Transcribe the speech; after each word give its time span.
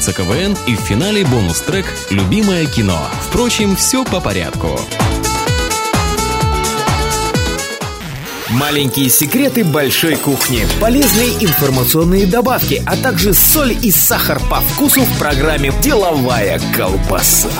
«Страница 0.00 0.12
КВН» 0.14 0.56
и 0.66 0.76
в 0.76 0.80
финале 0.80 1.26
бонус-трек 1.26 1.84
«Любимое 2.08 2.64
кино». 2.64 3.06
Впрочем, 3.28 3.76
все 3.76 4.02
по 4.02 4.18
порядку. 4.20 4.80
Маленькие 8.48 9.10
секреты 9.10 9.62
большой 9.62 10.16
кухни, 10.16 10.66
полезные 10.80 11.44
информационные 11.44 12.26
добавки, 12.26 12.82
а 12.86 12.96
также 12.96 13.34
соль 13.34 13.76
и 13.82 13.90
сахар 13.90 14.40
по 14.48 14.60
вкусу 14.60 15.02
в 15.02 15.18
программе 15.18 15.70
«Деловая 15.82 16.58
колбаса». 16.74 17.50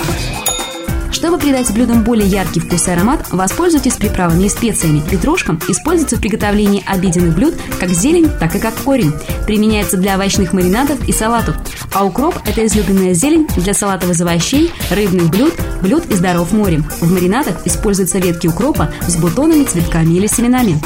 Чтобы 1.20 1.37
придать 1.37 1.70
блюдам 1.74 2.02
более 2.02 2.27
яркий 2.27 2.60
вкус 2.60 2.88
и 2.88 2.92
аромат, 2.92 3.27
воспользуйтесь 3.30 3.97
приправами 3.97 4.45
и 4.45 4.48
специями. 4.48 5.02
Петрушка 5.06 5.55
используется 5.69 6.16
в 6.16 6.20
приготовлении 6.20 6.83
обеденных 6.87 7.34
блюд 7.34 7.56
как 7.79 7.91
зелень, 7.91 8.30
так 8.41 8.56
и 8.56 8.59
как 8.59 8.74
корень. 8.77 9.12
Применяется 9.46 9.98
для 9.98 10.15
овощных 10.15 10.55
маринадов 10.55 11.06
и 11.06 11.12
салатов. 11.12 11.56
А 11.93 12.06
укроп– 12.06 12.37
это 12.46 12.65
излюбленная 12.65 13.12
зелень 13.12 13.46
для 13.55 13.74
салатов 13.74 14.09
из 14.09 14.23
овощей, 14.23 14.73
рыбных 14.91 15.29
блюд, 15.29 15.52
блюд 15.82 16.07
из 16.07 16.21
даров 16.21 16.52
морем. 16.52 16.87
В 17.02 17.13
маринадах 17.13 17.66
используются 17.66 18.18
ветки 18.18 18.46
укропа 18.46 18.91
с 19.07 19.18
бутонами, 19.18 19.65
цветками 19.65 20.15
или 20.15 20.26
семенами. 20.26 20.80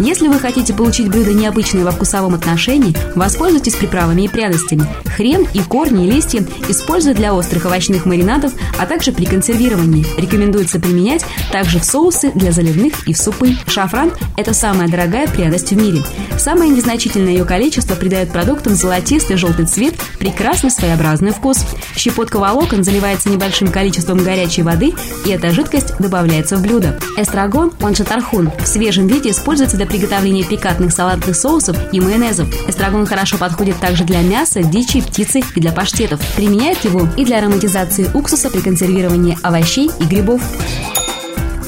Если 0.00 0.28
вы 0.28 0.38
хотите 0.38 0.72
получить 0.72 1.08
блюдо 1.08 1.34
необычное 1.34 1.84
во 1.84 1.90
вкусовом 1.90 2.34
отношении, 2.34 2.96
воспользуйтесь 3.14 3.74
приправами 3.74 4.22
и 4.22 4.28
пряностями. 4.28 4.86
Хрен 5.14 5.46
и 5.52 5.60
корни 5.60 6.06
и 6.06 6.10
листья 6.10 6.42
используют 6.70 7.18
для 7.18 7.34
острых 7.34 7.66
овощных 7.66 8.06
маринадов, 8.06 8.54
а 8.78 8.86
также 8.86 9.12
при 9.12 9.26
консервировании. 9.26 10.06
Рекомендуется 10.16 10.80
применять 10.80 11.22
также 11.52 11.78
в 11.78 11.84
соусы 11.84 12.32
для 12.34 12.50
заливных 12.50 13.06
и 13.06 13.12
в 13.12 13.18
супы. 13.18 13.54
Шафран– 13.66 14.10
это 14.38 14.54
самая 14.54 14.88
дорогая 14.88 15.28
пряность 15.28 15.70
в 15.70 15.76
мире. 15.76 16.02
Самое 16.38 16.70
незначительное 16.70 17.32
ее 17.32 17.44
количество 17.44 17.94
придает 17.94 18.32
продуктам 18.32 18.74
золотистый 18.74 19.36
желтый 19.36 19.66
цвет, 19.66 19.94
прекрасный 20.18 20.70
своеобразный 20.70 21.32
вкус. 21.32 21.58
Щепотка 21.94 22.38
волокон 22.38 22.84
заливается 22.84 23.28
небольшим 23.28 23.68
количеством 23.68 24.24
горячей 24.24 24.62
воды, 24.62 24.94
и 25.26 25.30
эта 25.30 25.50
жидкость 25.50 25.98
добавляется 25.98 26.56
в 26.56 26.62
блюдо. 26.62 26.98
Эстрагон, 27.18 27.72
он 27.82 27.94
же 27.94 28.04
тархун, 28.04 28.50
в 28.58 28.66
свежем 28.66 29.06
виде 29.06 29.30
используется 29.30 29.76
для 29.76 29.89
приготовления 29.90 30.44
пикантных 30.44 30.92
салатных 30.92 31.36
соусов 31.36 31.76
и 31.92 32.00
майонезов. 32.00 32.48
Эстрагон 32.68 33.04
хорошо 33.06 33.36
подходит 33.36 33.78
также 33.80 34.04
для 34.04 34.22
мяса, 34.22 34.62
дичи, 34.62 35.00
птицы 35.02 35.40
и 35.54 35.60
для 35.60 35.72
паштетов. 35.72 36.20
Применяют 36.36 36.84
его 36.84 37.06
и 37.16 37.24
для 37.24 37.38
ароматизации 37.38 38.08
уксуса 38.14 38.50
при 38.50 38.60
консервировании 38.60 39.36
овощей 39.42 39.90
и 40.00 40.04
грибов. 40.04 40.40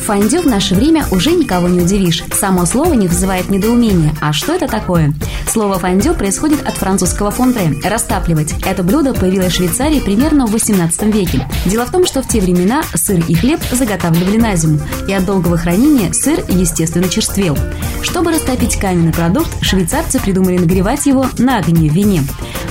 Фондю 0.02 0.42
в 0.42 0.46
наше 0.46 0.74
время 0.74 1.06
уже 1.12 1.30
никого 1.30 1.68
не 1.68 1.80
удивишь. 1.80 2.24
Само 2.32 2.66
слово 2.66 2.94
не 2.94 3.06
вызывает 3.06 3.48
недоумения. 3.50 4.12
А 4.20 4.32
что 4.32 4.52
это 4.52 4.66
такое? 4.66 5.14
Слово 5.48 5.78
фондю 5.78 6.14
происходит 6.14 6.66
от 6.66 6.74
французского 6.74 7.30
фонде– 7.30 7.80
растапливать. 7.84 8.54
Это 8.66 8.82
блюдо 8.82 9.14
появилось 9.14 9.52
в 9.52 9.56
Швейцарии 9.56 10.00
примерно 10.00 10.46
в 10.46 10.50
18 10.50 11.02
веке. 11.14 11.46
Дело 11.66 11.86
в 11.86 11.92
том, 11.92 12.04
что 12.04 12.20
в 12.20 12.28
те 12.28 12.40
времена 12.40 12.82
сыр 12.94 13.22
и 13.28 13.34
хлеб 13.34 13.60
заготавливали 13.70 14.38
на 14.38 14.56
зиму, 14.56 14.80
и 15.06 15.12
от 15.12 15.24
долгого 15.24 15.56
хранения 15.56 16.12
сыр, 16.12 16.44
естественно, 16.48 17.08
черствел. 17.08 17.56
Чтобы 18.02 18.32
растопить 18.32 18.76
каменный 18.76 19.12
продукт, 19.12 19.50
швейцарцы 19.62 20.18
придумали 20.18 20.58
нагревать 20.58 21.06
его 21.06 21.26
на 21.38 21.58
огне 21.58 21.88
в 21.88 21.92
вине. 21.92 22.22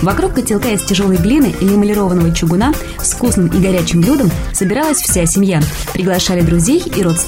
Вокруг 0.02 0.34
котелка 0.34 0.70
из 0.70 0.82
тяжелой 0.82 1.18
глины 1.18 1.54
или 1.62 1.76
эмалированного 1.76 2.34
чугуна 2.36 2.74
с 3.02 3.14
вкусным 3.14 3.48
и 3.48 3.60
горячим 3.60 4.02
блюдом 4.02 4.30
собиралась 4.52 4.98
вся 4.98 5.26
семья. 5.26 5.62
Приглашали 5.94 6.42
друзей 6.42 6.80
и 6.80 7.02
родственников. 7.02 7.21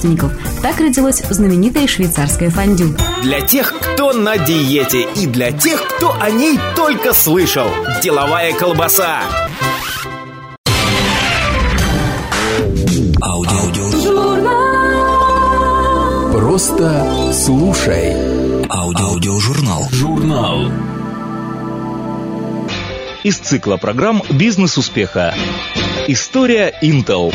Так 0.62 0.80
родилось 0.80 1.22
знаменитое 1.30 1.86
швейцарское 1.86 2.50
фондю. 2.50 2.96
Для 3.22 3.40
тех, 3.40 3.72
кто 3.78 4.12
на 4.12 4.36
диете 4.36 5.06
и 5.16 5.26
для 5.26 5.52
тех, 5.52 5.82
кто 5.82 6.14
о 6.20 6.30
ней 6.30 6.58
только 6.76 7.12
слышал. 7.12 7.68
Деловая 8.02 8.52
колбаса. 8.52 9.22
Просто 16.32 17.32
слушай. 17.32 18.12
Аудиожурнал. 18.68 19.88
Журнал. 19.90 20.70
из 23.24 23.38
цикла 23.38 23.78
программ 23.78 24.22
«Бизнес 24.30 24.76
успеха». 24.76 25.34
История 26.06 26.74
Intel. 26.82 27.34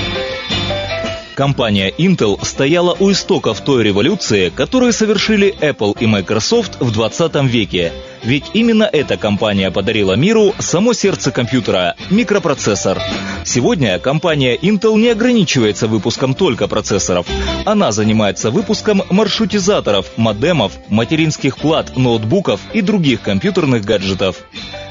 Компания 1.39 1.89
Intel 1.97 2.37
стояла 2.43 2.97
у 2.99 3.09
истоков 3.09 3.61
той 3.61 3.81
революции, 3.81 4.49
которую 4.49 4.91
совершили 4.91 5.55
Apple 5.61 5.95
и 5.97 6.05
Microsoft 6.05 6.81
в 6.81 6.91
20 6.91 7.33
веке. 7.45 7.93
Ведь 8.23 8.51
именно 8.53 8.83
эта 8.83 9.17
компания 9.17 9.71
подарила 9.71 10.13
миру 10.13 10.53
само 10.59 10.93
сердце 10.93 11.31
компьютера– 11.31 11.95
микропроцессор. 12.09 13.01
Сегодня 13.45 13.97
компания 13.99 14.57
Intel 14.57 14.97
не 14.97 15.09
ограничивается 15.09 15.87
выпуском 15.87 16.33
только 16.33 16.67
процессоров. 16.67 17.25
Она 17.65 17.91
занимается 17.91 18.51
выпуском 18.51 19.03
маршрутизаторов, 19.09 20.07
модемов, 20.17 20.73
материнских 20.89 21.57
плат, 21.57 21.95
ноутбуков 21.95 22.59
и 22.73 22.81
других 22.81 23.21
компьютерных 23.21 23.85
гаджетов. 23.85 24.43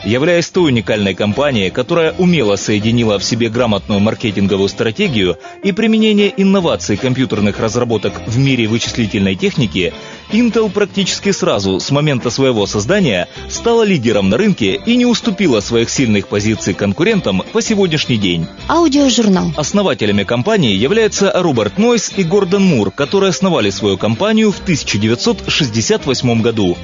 Являясь 0.04 0.48
той 0.48 0.70
уникальной 0.70 1.14
компанией, 1.14 1.70
которая 1.70 2.12
умело 2.12 2.56
соединила 2.56 3.18
в 3.18 3.24
себе 3.24 3.48
грамотную 3.48 4.00
маркетинговую 4.00 4.68
стратегию 4.68 5.36
и 5.64 5.72
применение 5.72 6.32
инноваций 6.36 6.96
компьютерных 6.96 7.58
разработок 7.58 8.14
в 8.26 8.38
мире 8.38 8.68
вычислительной 8.68 9.34
техники, 9.34 9.92
Intel 10.30 10.70
практически 10.70 11.32
сразу 11.32 11.80
с 11.80 11.90
момента 11.90 12.30
своего 12.30 12.66
создания 12.66 13.17
стала 13.48 13.82
лидером 13.82 14.28
на 14.28 14.36
рынке 14.36 14.80
и 14.84 14.96
не 14.96 15.06
уступила 15.06 15.60
своих 15.60 15.90
сильных 15.90 16.28
позиций 16.28 16.74
конкурентам 16.74 17.42
по 17.52 17.60
сегодняшний 17.62 18.18
день. 18.18 18.46
Аудиожурнал. 18.68 19.52
Основателями 19.56 20.24
компании 20.24 20.74
являются 20.74 21.32
Роберт 21.34 21.78
Нойс 21.78 22.12
и 22.16 22.22
Гордон 22.22 22.64
Мур, 22.64 22.90
которые 22.90 23.30
основали 23.30 23.70
свою 23.70 23.96
компанию 23.96 24.52
в 24.52 24.60
1968 24.60 26.42
году. 26.42 26.76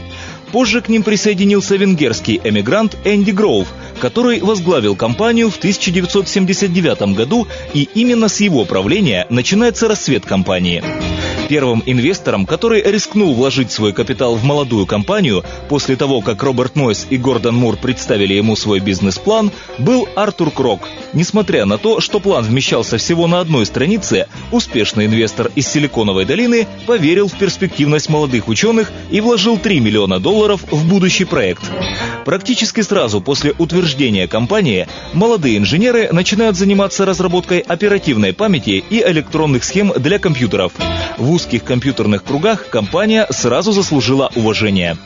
Позже 0.54 0.80
к 0.80 0.88
ним 0.88 1.02
присоединился 1.02 1.74
венгерский 1.74 2.40
эмигрант 2.44 2.96
Энди 3.04 3.32
Гроув, 3.32 3.66
который 3.98 4.40
возглавил 4.40 4.94
компанию 4.94 5.50
в 5.50 5.56
1979 5.56 7.16
году, 7.16 7.48
и 7.72 7.88
именно 7.94 8.28
с 8.28 8.40
его 8.40 8.64
правления 8.64 9.26
начинается 9.30 9.88
рассвет 9.88 10.24
компании. 10.24 10.82
Первым 11.48 11.82
инвестором, 11.84 12.46
который 12.46 12.82
рискнул 12.82 13.34
вложить 13.34 13.70
свой 13.70 13.92
капитал 13.92 14.36
в 14.36 14.44
молодую 14.44 14.86
компанию 14.86 15.44
после 15.68 15.96
того, 15.96 16.22
как 16.22 16.42
Роберт 16.42 16.74
Нойс 16.74 17.06
и 17.10 17.18
Гордон 17.18 17.54
Мур 17.54 17.76
представили 17.76 18.34
ему 18.34 18.56
свой 18.56 18.80
бизнес-план, 18.80 19.52
был 19.78 20.08
Артур 20.16 20.50
Крок. 20.50 20.88
Несмотря 21.12 21.66
на 21.66 21.78
то, 21.78 22.00
что 22.00 22.18
план 22.18 22.44
вмещался 22.44 22.96
всего 22.96 23.26
на 23.26 23.40
одной 23.40 23.66
странице, 23.66 24.26
успешный 24.52 25.06
инвестор 25.06 25.50
из 25.54 25.68
Силиконовой 25.68 26.24
долины 26.24 26.66
поверил 26.86 27.28
в 27.28 27.34
перспективность 27.34 28.08
молодых 28.08 28.48
ученых 28.48 28.90
и 29.10 29.20
вложил 29.20 29.58
3 29.58 29.80
миллиона 29.80 30.20
долларов 30.20 30.62
в 30.70 30.88
будущий 30.88 31.24
проект. 31.24 31.62
Практически 32.24 32.80
сразу 32.80 33.20
после 33.20 33.52
утверждения 33.58 34.26
компании 34.26 34.88
молодые 35.12 35.58
инженеры 35.58 36.08
начинают 36.10 36.56
заниматься 36.56 37.04
разработкой 37.04 37.60
оперативной 37.60 38.32
памяти 38.32 38.82
и 38.88 39.02
электронных 39.02 39.62
схем 39.62 39.92
для 39.96 40.18
компьютеров. 40.18 40.72
В 41.18 41.33
узких 41.34 41.64
компьютерных 41.64 42.22
кругах 42.22 42.68
компания 42.70 43.26
сразу 43.30 43.72
заслужила 43.72 44.30
уважение. 44.36 44.96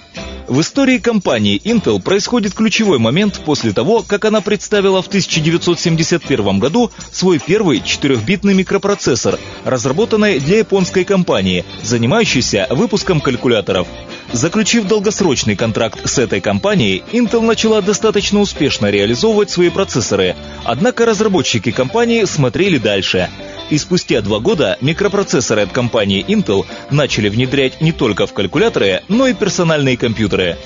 В 0.47 0.61
истории 0.61 0.99
компании 0.99 1.61
Intel 1.65 2.01
происходит 2.01 2.55
ключевой 2.55 2.99
момент 2.99 3.41
после 3.45 3.73
того, 3.73 4.03
как 4.03 4.27
она 4.27 4.41
представила 4.43 5.03
в 5.03 5.07
1971 5.07 6.59
году 6.59 6.91
свой 7.13 7.39
первый 7.39 7.79
4-битный 7.79 8.55
микропроцессор, 8.55 9.39
разработанный 9.65 10.39
для 10.39 10.59
японской 10.59 11.05
компании, 11.05 11.65
занимающейся 11.83 12.67
выпуском 12.71 13.21
калькуляторов. 13.21 13.89
Заключив 14.33 14.87
долгосрочный 14.87 15.57
контракт 15.57 16.07
с 16.09 16.19
этой 16.19 16.41
компанией, 16.41 17.03
Intel 17.13 17.41
начала 17.41 17.81
достаточно 17.81 18.41
успешно 18.41 18.91
реализовывать 18.91 19.51
свои 19.51 19.71
процессоры. 19.71 20.37
Однако 20.65 21.07
разработчики 21.07 21.71
компании 21.71 22.25
смотрели 22.25 22.77
дальше. 22.77 23.31
И 23.71 23.79
спустя 23.79 24.21
два 24.21 24.39
года 24.39 24.77
микропроцессоры 24.81 25.63
от 25.63 25.73
компании 25.73 26.25
Intel 26.27 26.67
начали 26.91 27.29
внедрять 27.31 27.81
не 27.81 27.93
только 27.93 28.27
в 28.27 28.35
калькуляторы, 28.35 29.03
но 29.09 29.27
и 29.27 29.35
персональные 29.35 29.97
компьютеры. 29.97 30.59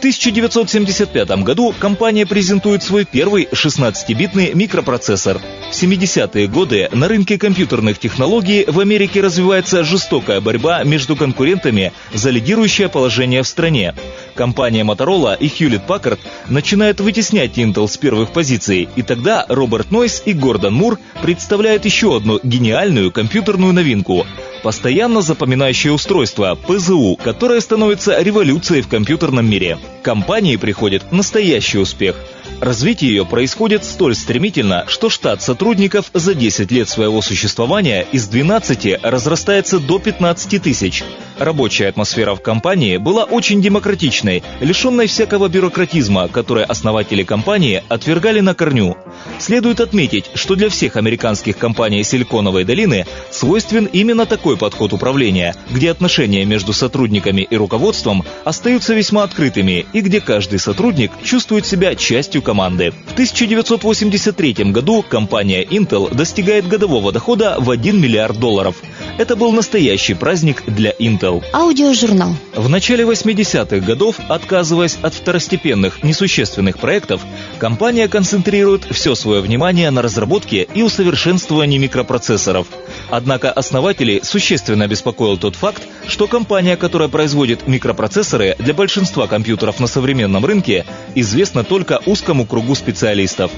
В 0.00 0.02
1975 0.02 1.28
году 1.42 1.74
компания 1.78 2.24
презентует 2.24 2.82
свой 2.82 3.04
первый 3.04 3.46
16-битный 3.52 4.54
микропроцессор. 4.54 5.42
В 5.70 5.74
70-е 5.74 6.46
годы 6.46 6.88
на 6.90 7.06
рынке 7.06 7.36
компьютерных 7.36 7.98
технологий 7.98 8.64
в 8.66 8.80
Америке 8.80 9.20
развивается 9.20 9.84
жестокая 9.84 10.40
борьба 10.40 10.84
между 10.84 11.16
конкурентами 11.16 11.92
за 12.14 12.30
лидирующее 12.30 12.88
положение 12.88 13.42
в 13.42 13.46
стране. 13.46 13.94
Компания 14.34 14.84
Motorola 14.84 15.36
и 15.38 15.48
Hewlett 15.48 15.86
Packard 15.86 16.18
начинают 16.48 17.02
вытеснять 17.02 17.58
Intel 17.58 17.86
с 17.86 17.98
первых 17.98 18.32
позиций, 18.32 18.88
и 18.96 19.02
тогда 19.02 19.44
Роберт 19.50 19.90
Нойс 19.90 20.22
и 20.24 20.32
Гордон 20.32 20.72
Мур 20.72 20.98
представляют 21.20 21.84
еще 21.84 22.16
одну 22.16 22.40
гениальную 22.42 23.12
компьютерную 23.12 23.74
новинку– 23.74 24.26
Постоянно 24.62 25.22
запоминающее 25.22 25.92
устройство 25.92 26.54
ПЗУ, 26.54 27.16
которое 27.16 27.60
становится 27.60 28.20
революцией 28.20 28.82
в 28.82 28.88
компьютерном 28.88 29.48
мире. 29.48 29.78
Компании 30.02 30.56
приходит 30.56 31.12
настоящий 31.12 31.78
успех– 31.78 32.16
Развитие 32.60 33.10
ее 33.10 33.24
происходит 33.24 33.84
столь 33.84 34.14
стремительно, 34.14 34.84
что 34.86 35.08
штат 35.08 35.42
сотрудников 35.42 36.10
за 36.12 36.34
10 36.34 36.70
лет 36.70 36.88
своего 36.88 37.22
существования 37.22 38.06
из 38.12 38.28
12 38.28 39.02
разрастается 39.02 39.78
до 39.78 39.98
15 39.98 40.62
тысяч. 40.62 41.02
Рабочая 41.38 41.88
атмосфера 41.88 42.34
в 42.34 42.42
компании 42.42 42.98
была 42.98 43.24
очень 43.24 43.62
демократичной, 43.62 44.42
лишенной 44.60 45.06
всякого 45.06 45.48
бюрократизма, 45.48 46.28
который 46.28 46.64
основатели 46.64 47.22
компании 47.22 47.82
отвергали 47.88 48.40
на 48.40 48.54
корню. 48.54 48.98
Следует 49.38 49.80
отметить, 49.80 50.30
что 50.34 50.54
для 50.54 50.68
всех 50.68 50.96
американских 50.96 51.56
компаний 51.56 52.04
Силиконовой 52.04 52.64
долины 52.64 53.06
свойствен 53.30 53.86
именно 53.86 54.26
такой 54.26 54.58
подход 54.58 54.92
управления, 54.92 55.54
где 55.70 55.90
отношения 55.90 56.44
между 56.44 56.74
сотрудниками 56.74 57.40
и 57.40 57.56
руководством 57.56 58.22
остаются 58.44 58.92
весьма 58.92 59.22
открытыми 59.22 59.86
и 59.94 60.02
где 60.02 60.20
каждый 60.20 60.58
сотрудник 60.58 61.10
чувствует 61.24 61.64
себя 61.64 61.94
частью 61.94 62.39
команды. 62.40 62.92
В 63.06 63.12
1983 63.12 64.72
году 64.72 65.02
компания 65.02 65.64
Intel 65.64 66.14
достигает 66.14 66.66
годового 66.68 67.12
дохода 67.12 67.56
в 67.58 67.70
1 67.70 68.00
миллиард 68.00 68.38
долларов. 68.38 68.76
Это 69.18 69.36
был 69.36 69.52
настоящий 69.52 70.14
праздник 70.14 70.62
для 70.66 70.92
Intel. 70.92 71.42
Аудиожурнал. 71.52 72.34
В 72.54 72.68
начале 72.68 73.04
80-х 73.04 73.84
годов, 73.84 74.16
отказываясь 74.28 74.96
от 75.02 75.14
второстепенных, 75.14 76.02
несущественных 76.02 76.78
проектов, 76.78 77.20
компания 77.58 78.08
концентрирует 78.08 78.84
все 78.90 79.14
свое 79.14 79.40
внимание 79.40 79.90
на 79.90 80.02
разработке 80.02 80.66
и 80.74 80.82
усовершенствовании 80.82 81.78
микропроцессоров. 81.78 82.66
Однако 83.10 83.50
основателей 83.50 84.20
существенно 84.22 84.86
беспокоил 84.86 85.36
тот 85.36 85.56
факт, 85.56 85.82
что 86.06 86.26
компания, 86.26 86.76
которая 86.76 87.08
производит 87.08 87.66
микропроцессоры 87.66 88.56
для 88.58 88.74
большинства 88.74 89.26
компьютеров 89.26 89.80
на 89.80 89.86
современном 89.86 90.44
рынке, 90.44 90.86
известна 91.14 91.64
только 91.64 92.00
узкому 92.30 92.46
кругу 92.46 92.76
специалистов. 92.76 93.50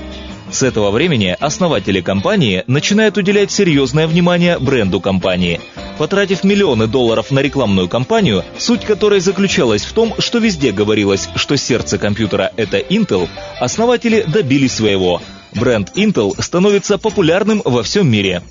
С 0.50 0.62
этого 0.62 0.90
времени 0.90 1.36
основатели 1.38 2.00
компании 2.00 2.64
начинают 2.66 3.18
уделять 3.18 3.50
серьезное 3.50 4.06
внимание 4.06 4.58
бренду 4.58 4.98
компании. 4.98 5.60
Потратив 5.98 6.42
миллионы 6.42 6.86
долларов 6.86 7.30
на 7.30 7.40
рекламную 7.40 7.90
кампанию, 7.90 8.44
суть 8.56 8.86
которой 8.86 9.20
заключалась 9.20 9.82
в 9.82 9.92
том, 9.92 10.14
что 10.18 10.38
везде 10.38 10.72
говорилось, 10.72 11.28
что 11.36 11.58
сердце 11.58 11.98
компьютера– 11.98 12.50
это 12.56 12.78
Intel, 12.78 13.28
основатели 13.60 14.22
добились 14.26 14.72
своего. 14.72 15.20
Бренд 15.54 15.92
Intel 15.94 16.32
становится 16.40 16.96
популярным 16.96 17.60
во 17.66 17.82
всем 17.82 18.10
мире. 18.10 18.42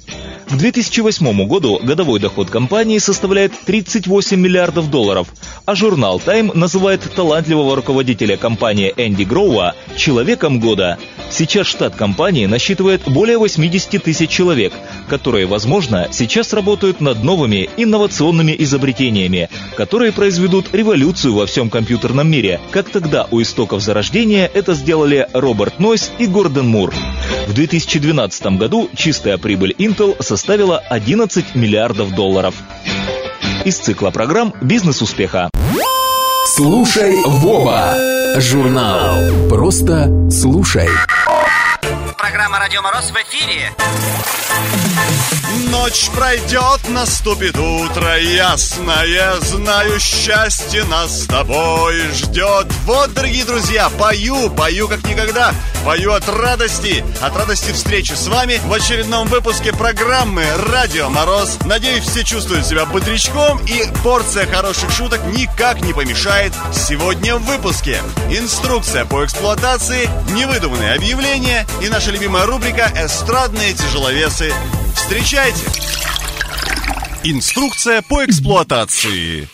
К 0.49 0.53
2008 0.57 1.47
году 1.47 1.79
годовой 1.81 2.19
доход 2.19 2.49
компании 2.49 2.97
составляет 2.97 3.53
38 3.65 4.39
миллиардов 4.39 4.89
долларов, 4.89 5.27
а 5.65 5.75
журнал 5.75 6.21
Time 6.23 6.55
называет 6.55 7.01
талантливого 7.15 7.75
руководителя 7.75 8.37
компании 8.37 8.93
Энди 8.97 9.23
Гроуа 9.23 9.73
«человеком 9.95 10.59
года». 10.59 10.97
Сейчас 11.29 11.67
штат 11.67 11.95
компании 11.95 12.45
насчитывает 12.45 13.03
более 13.07 13.37
80 13.37 14.03
тысяч 14.03 14.29
человек, 14.29 14.73
которые, 15.07 15.45
возможно, 15.45 16.09
сейчас 16.11 16.51
работают 16.51 16.99
над 16.99 17.23
новыми 17.23 17.69
инновационными 17.77 18.53
изобретениями, 18.59 19.49
которые 19.77 20.11
произведут 20.11 20.73
революцию 20.73 21.35
во 21.35 21.45
всем 21.45 21.69
компьютерном 21.69 22.29
мире, 22.29 22.59
как 22.71 22.89
тогда 22.89 23.27
у 23.31 23.41
истоков 23.41 23.81
зарождения 23.81 24.51
это 24.53 24.73
сделали 24.73 25.27
Роберт 25.33 25.79
Нойс 25.79 26.11
и 26.19 26.27
Гордон 26.27 26.67
Мур. 26.67 26.93
В 27.47 27.53
2012 27.53 28.57
году 28.57 28.89
чистая 28.95 29.37
прибыль 29.37 29.73
Intel 29.77 30.21
составила 30.31 30.77
11 30.77 31.55
миллиардов 31.55 32.15
долларов. 32.15 32.55
Из 33.65 33.77
цикла 33.77 34.11
программ 34.11 34.53
«Бизнес 34.61 35.01
успеха». 35.01 35.49
Слушай 36.55 37.17
Воба. 37.25 37.97
Журнал. 38.37 39.49
Просто 39.49 40.09
слушай. 40.31 40.87
Программа 42.21 42.59
«Радио 42.59 42.83
Мороз» 42.83 43.09
в 43.09 43.15
эфире. 43.15 43.73
Ночь 45.69 46.09
пройдет, 46.13 46.87
наступит 46.89 47.57
утро 47.57 48.19
ясное 48.19 49.39
Знаю, 49.41 49.99
счастье 49.99 50.83
нас 50.83 51.23
с 51.23 51.27
тобой 51.27 51.99
ждет. 52.13 52.67
Вот, 52.85 53.13
дорогие 53.13 53.45
друзья, 53.45 53.89
пою, 53.89 54.49
пою 54.49 54.87
как 54.87 55.03
никогда 55.05 55.53
Пою 55.85 56.13
от 56.13 56.27
радости, 56.29 57.03
от 57.21 57.35
радости 57.35 57.71
встречи 57.71 58.13
с 58.13 58.27
вами 58.27 58.59
В 58.65 58.73
очередном 58.73 59.27
выпуске 59.27 59.73
программы 59.73 60.45
«Радио 60.71 61.09
Мороз» 61.09 61.57
Надеюсь, 61.65 62.03
все 62.03 62.23
чувствуют 62.23 62.65
себя 62.65 62.85
бодрячком 62.85 63.59
И 63.65 63.83
порция 64.03 64.45
хороших 64.45 64.91
шуток 64.91 65.21
никак 65.25 65.81
не 65.81 65.93
помешает 65.93 66.53
сегодня 66.73 67.35
в 67.35 67.43
выпуске. 67.43 68.01
Инструкция 68.29 69.05
по 69.05 69.25
эксплуатации, 69.25 70.09
невыдуманные 70.31 70.93
объявления 70.93 71.65
И 71.81 71.89
наша 72.11 72.23
любимая 72.23 72.45
рубрика 72.45 72.91
«Эстрадные 72.95 73.73
тяжеловесы» 73.73 74.53
Встречайте! 74.95 75.59
Инструкция 77.23 78.01
по 78.01 78.25
эксплуатации. 78.25 79.47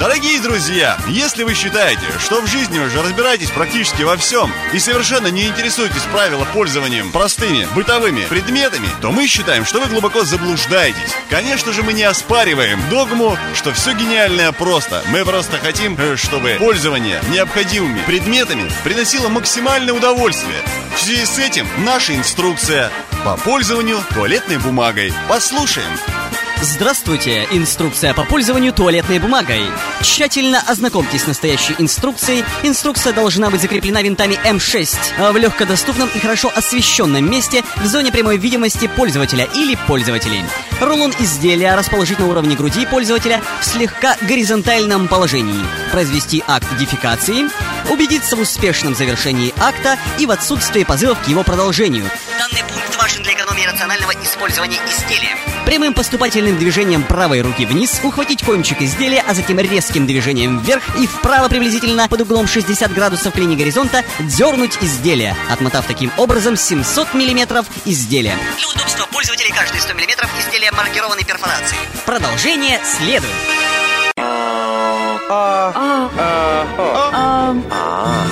Дорогие 0.00 0.40
друзья, 0.40 0.96
если 1.08 1.42
вы 1.42 1.52
считаете, 1.52 2.00
что 2.20 2.40
в 2.40 2.46
жизни 2.46 2.78
уже 2.78 3.02
разбираетесь 3.02 3.50
практически 3.50 4.02
во 4.02 4.16
всем 4.16 4.50
и 4.72 4.78
совершенно 4.78 5.26
не 5.26 5.46
интересуетесь 5.46 6.04
правила 6.10 6.46
пользованием 6.54 7.12
простыми 7.12 7.68
бытовыми 7.74 8.24
предметами, 8.24 8.88
то 9.02 9.12
мы 9.12 9.26
считаем, 9.26 9.66
что 9.66 9.78
вы 9.78 9.88
глубоко 9.88 10.24
заблуждаетесь. 10.24 11.14
Конечно 11.28 11.74
же, 11.74 11.82
мы 11.82 11.92
не 11.92 12.04
оспариваем 12.04 12.80
догму, 12.88 13.36
что 13.54 13.74
все 13.74 13.92
гениальное 13.92 14.52
просто. 14.52 15.04
Мы 15.08 15.22
просто 15.26 15.58
хотим, 15.58 15.98
э, 15.98 16.16
чтобы 16.16 16.56
пользование 16.58 17.20
необходимыми 17.28 18.00
предметами 18.06 18.72
приносило 18.82 19.28
максимальное 19.28 19.92
удовольствие. 19.92 20.62
В 20.96 20.98
связи 20.98 21.26
с 21.26 21.38
этим 21.38 21.68
наша 21.84 22.16
инструкция 22.16 22.90
по 23.22 23.36
пользованию 23.36 23.98
туалетной 24.14 24.56
бумагой. 24.56 25.12
Послушаем. 25.28 26.19
Здравствуйте! 26.62 27.48
Инструкция 27.52 28.12
по 28.12 28.24
пользованию 28.24 28.74
туалетной 28.74 29.18
бумагой. 29.18 29.62
Тщательно 30.02 30.60
ознакомьтесь 30.60 31.22
с 31.22 31.26
настоящей 31.26 31.74
инструкцией. 31.78 32.44
Инструкция 32.62 33.14
должна 33.14 33.48
быть 33.48 33.62
закреплена 33.62 34.02
винтами 34.02 34.38
М6 34.44 35.32
в 35.32 35.36
легкодоступном 35.38 36.10
и 36.14 36.18
хорошо 36.18 36.52
освещенном 36.54 37.30
месте 37.30 37.64
в 37.76 37.86
зоне 37.86 38.12
прямой 38.12 38.36
видимости 38.36 38.90
пользователя 38.94 39.48
или 39.54 39.74
пользователей. 39.86 40.44
Рулон 40.82 41.14
изделия 41.18 41.74
расположить 41.76 42.18
на 42.18 42.26
уровне 42.26 42.56
груди 42.56 42.84
пользователя 42.84 43.40
в 43.62 43.64
слегка 43.64 44.18
горизонтальном 44.20 45.08
положении. 45.08 45.64
Произвести 45.92 46.44
акт 46.46 46.66
дефекации. 46.78 47.48
Убедиться 47.90 48.36
в 48.36 48.40
успешном 48.40 48.94
завершении 48.94 49.54
акта 49.58 49.98
и 50.18 50.26
в 50.26 50.30
отсутствии 50.30 50.84
позывов 50.84 51.22
к 51.22 51.28
его 51.28 51.42
продолжению. 51.42 52.04
Данный 52.38 52.62
пункт 52.68 52.96
важен 52.98 53.22
для 53.22 53.32
экономии 53.32 53.64
рационального 53.64 54.12
использования 54.22 54.78
изделия. 54.90 55.38
Прямым 55.64 55.94
поступательным 55.94 56.58
движением 56.58 57.02
правой 57.04 57.42
руки 57.42 57.64
вниз 57.66 58.00
ухватить 58.02 58.42
кончик 58.42 58.82
изделия, 58.82 59.22
а 59.26 59.34
затем 59.34 59.58
резким 59.58 60.06
движением 60.06 60.58
вверх 60.58 60.82
и 60.98 61.06
вправо 61.06 61.48
приблизительно 61.48 62.08
под 62.08 62.22
углом 62.22 62.46
60 62.46 62.92
градусов 62.92 63.32
к 63.32 63.36
линии 63.36 63.56
горизонта 63.56 64.04
дернуть 64.20 64.78
изделие, 64.80 65.36
отмотав 65.48 65.86
таким 65.86 66.10
образом 66.16 66.56
700 66.56 67.14
миллиметров 67.14 67.66
изделия. 67.84 68.36
Для 68.58 68.68
удобства 68.68 69.06
пользователей 69.12 69.52
каждые 69.52 69.80
100 69.80 69.92
миллиметров 69.94 70.30
изделия 70.38 70.72
маркированной 70.72 71.24
перфорации. 71.24 71.76
Продолжение 72.04 72.80
следует. 72.84 73.30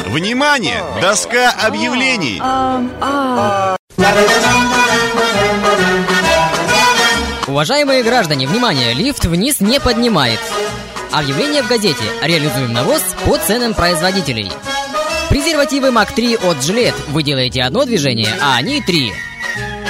Внимание! 0.07 0.83
Доска 1.01 1.51
объявлений! 1.51 2.43
Уважаемые 7.49 8.03
граждане, 8.03 8.47
внимание, 8.47 8.93
лифт 8.93 9.25
вниз 9.25 9.61
не 9.61 9.81
поднимает. 9.81 10.39
Объявление 11.11 11.63
в 11.63 11.67
газете. 11.67 12.05
Реализуем 12.23 12.75
навоз 12.75 13.03
по 13.25 13.39
ценам 13.39 13.73
производителей. 13.73 14.53
Презервативы 15.31 15.91
МАК-3 15.91 16.47
от 16.47 16.63
Жилет. 16.63 16.95
Вы 17.09 17.23
делаете 17.23 17.63
одно 17.63 17.87
движение, 17.87 18.29
а 18.43 18.57
они 18.57 18.83
три. 18.83 19.13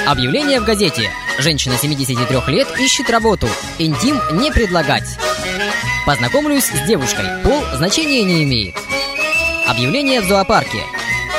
Объявление 0.07 0.61
в 0.61 0.63
газете. 0.63 1.11
Женщина 1.37 1.75
73 1.75 2.25
лет 2.47 2.67
ищет 2.79 3.09
работу. 3.09 3.49
Интим 3.77 4.17
не 4.33 4.51
предлагать. 4.51 5.17
Познакомлюсь 6.05 6.63
с 6.63 6.87
девушкой. 6.87 7.25
Пол 7.43 7.61
значения 7.75 8.23
не 8.23 8.45
имеет. 8.45 8.75
Объявление 9.67 10.21
в 10.21 10.25
зоопарке. 10.25 10.79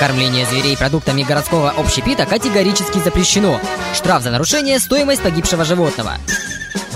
Кормление 0.00 0.46
зверей 0.46 0.78
продуктами 0.78 1.22
городского 1.22 1.74
общепита 1.76 2.24
категорически 2.24 2.98
запрещено. 3.00 3.60
Штраф 3.94 4.22
за 4.22 4.30
нарушение– 4.30 4.78
стоимость 4.80 5.20
погибшего 5.20 5.62
животного. 5.62 6.14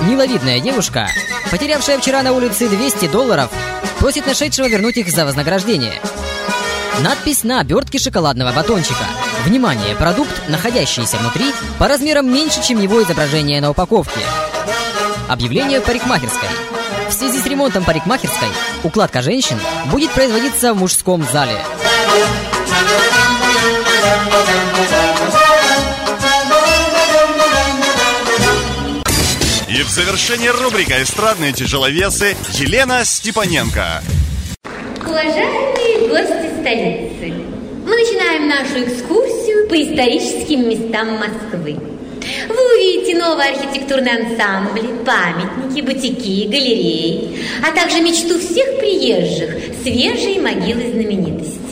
Миловидная 0.00 0.58
девушка, 0.58 1.06
потерявшая 1.50 1.98
вчера 1.98 2.22
на 2.22 2.32
улице 2.32 2.66
200 2.66 3.08
долларов, 3.08 3.50
просит 3.98 4.26
нашедшего 4.26 4.68
вернуть 4.68 4.96
их 4.96 5.10
за 5.10 5.26
вознаграждение. 5.26 6.00
Надпись 7.02 7.44
на 7.44 7.60
обертке 7.60 7.98
шоколадного 7.98 8.52
батончика. 8.52 9.04
Внимание, 9.44 9.94
продукт, 9.96 10.48
находящийся 10.48 11.18
внутри, 11.18 11.52
по 11.78 11.88
размерам 11.88 12.32
меньше, 12.32 12.62
чем 12.62 12.80
его 12.80 13.02
изображение 13.02 13.60
на 13.60 13.68
упаковке. 13.68 14.20
Объявление 15.28 15.82
парикмахерской. 15.82 16.48
В 17.10 17.12
связи 17.12 17.38
с 17.38 17.44
ремонтом 17.44 17.84
парикмахерской 17.84 18.48
укладка 18.82 19.20
женщин 19.20 19.58
будет 19.92 20.10
производиться 20.12 20.72
в 20.72 20.78
мужском 20.78 21.22
зале. 21.30 21.60
И 29.68 29.82
в 29.82 29.88
завершении 29.88 30.48
рубрика 30.48 31.02
«Эстрадные 31.02 31.52
тяжеловесы» 31.52 32.36
Елена 32.52 33.04
Степаненко. 33.04 34.02
Уважаемые 35.04 36.08
гости 36.08 36.50
столицы, 36.60 37.34
мы 37.84 37.96
начинаем 37.96 38.48
нашу 38.48 38.84
экскурсию 38.84 39.68
по 39.68 39.74
историческим 39.74 40.68
местам 40.68 41.18
Москвы. 41.18 41.76
Вы 42.48 42.74
увидите 42.76 43.18
новые 43.18 43.50
архитектурные 43.50 44.14
ансамбли, 44.14 45.04
памятники, 45.04 45.80
бутики, 45.80 46.46
галереи, 46.46 47.44
а 47.62 47.72
также 47.72 48.00
мечту 48.00 48.38
всех 48.38 48.78
приезжих– 48.78 49.74
свежие 49.82 50.40
могилы 50.40 50.92
знаменитостей. 50.92 51.63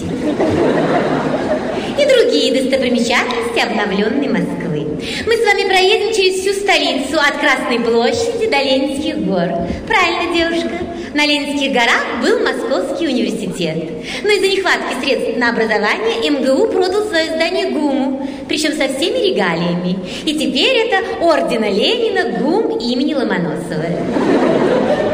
И 1.99 2.07
другие 2.07 2.63
достопримечательности 2.63 3.59
обновленной 3.59 4.29
Москвы. 4.29 4.87
Мы 5.27 5.37
с 5.37 5.45
вами 5.45 5.69
проедем 5.69 6.15
через 6.15 6.41
всю 6.41 6.53
столицу 6.53 7.19
от 7.19 7.39
Красной 7.41 7.81
площади 7.81 8.47
до 8.47 8.59
Ленинских 8.59 9.19
гор. 9.19 9.49
Правильно, 9.87 10.33
девушка? 10.33 10.71
На 11.15 11.27
Ленинских 11.27 11.73
горах 11.73 12.07
был 12.23 12.39
Московский 12.39 13.09
университет. 13.09 13.77
Но 14.23 14.31
из-за 14.31 14.49
нехватки 14.49 15.05
средств 15.05 15.37
на 15.37 15.51
образование 15.51 16.31
МГУ 16.31 16.69
продал 16.69 17.05
свое 17.05 17.27
здание 17.27 17.71
ГУМу, 17.71 18.27
причем 18.49 18.73
со 18.73 18.89
всеми 18.89 19.19
регалиями. 19.19 19.99
И 20.25 20.35
теперь 20.35 20.87
это 20.87 21.03
ордена 21.21 21.69
Ленина 21.69 22.39
ГУМ 22.39 22.79
имени 22.79 23.15
Ломоносова. 23.15 23.89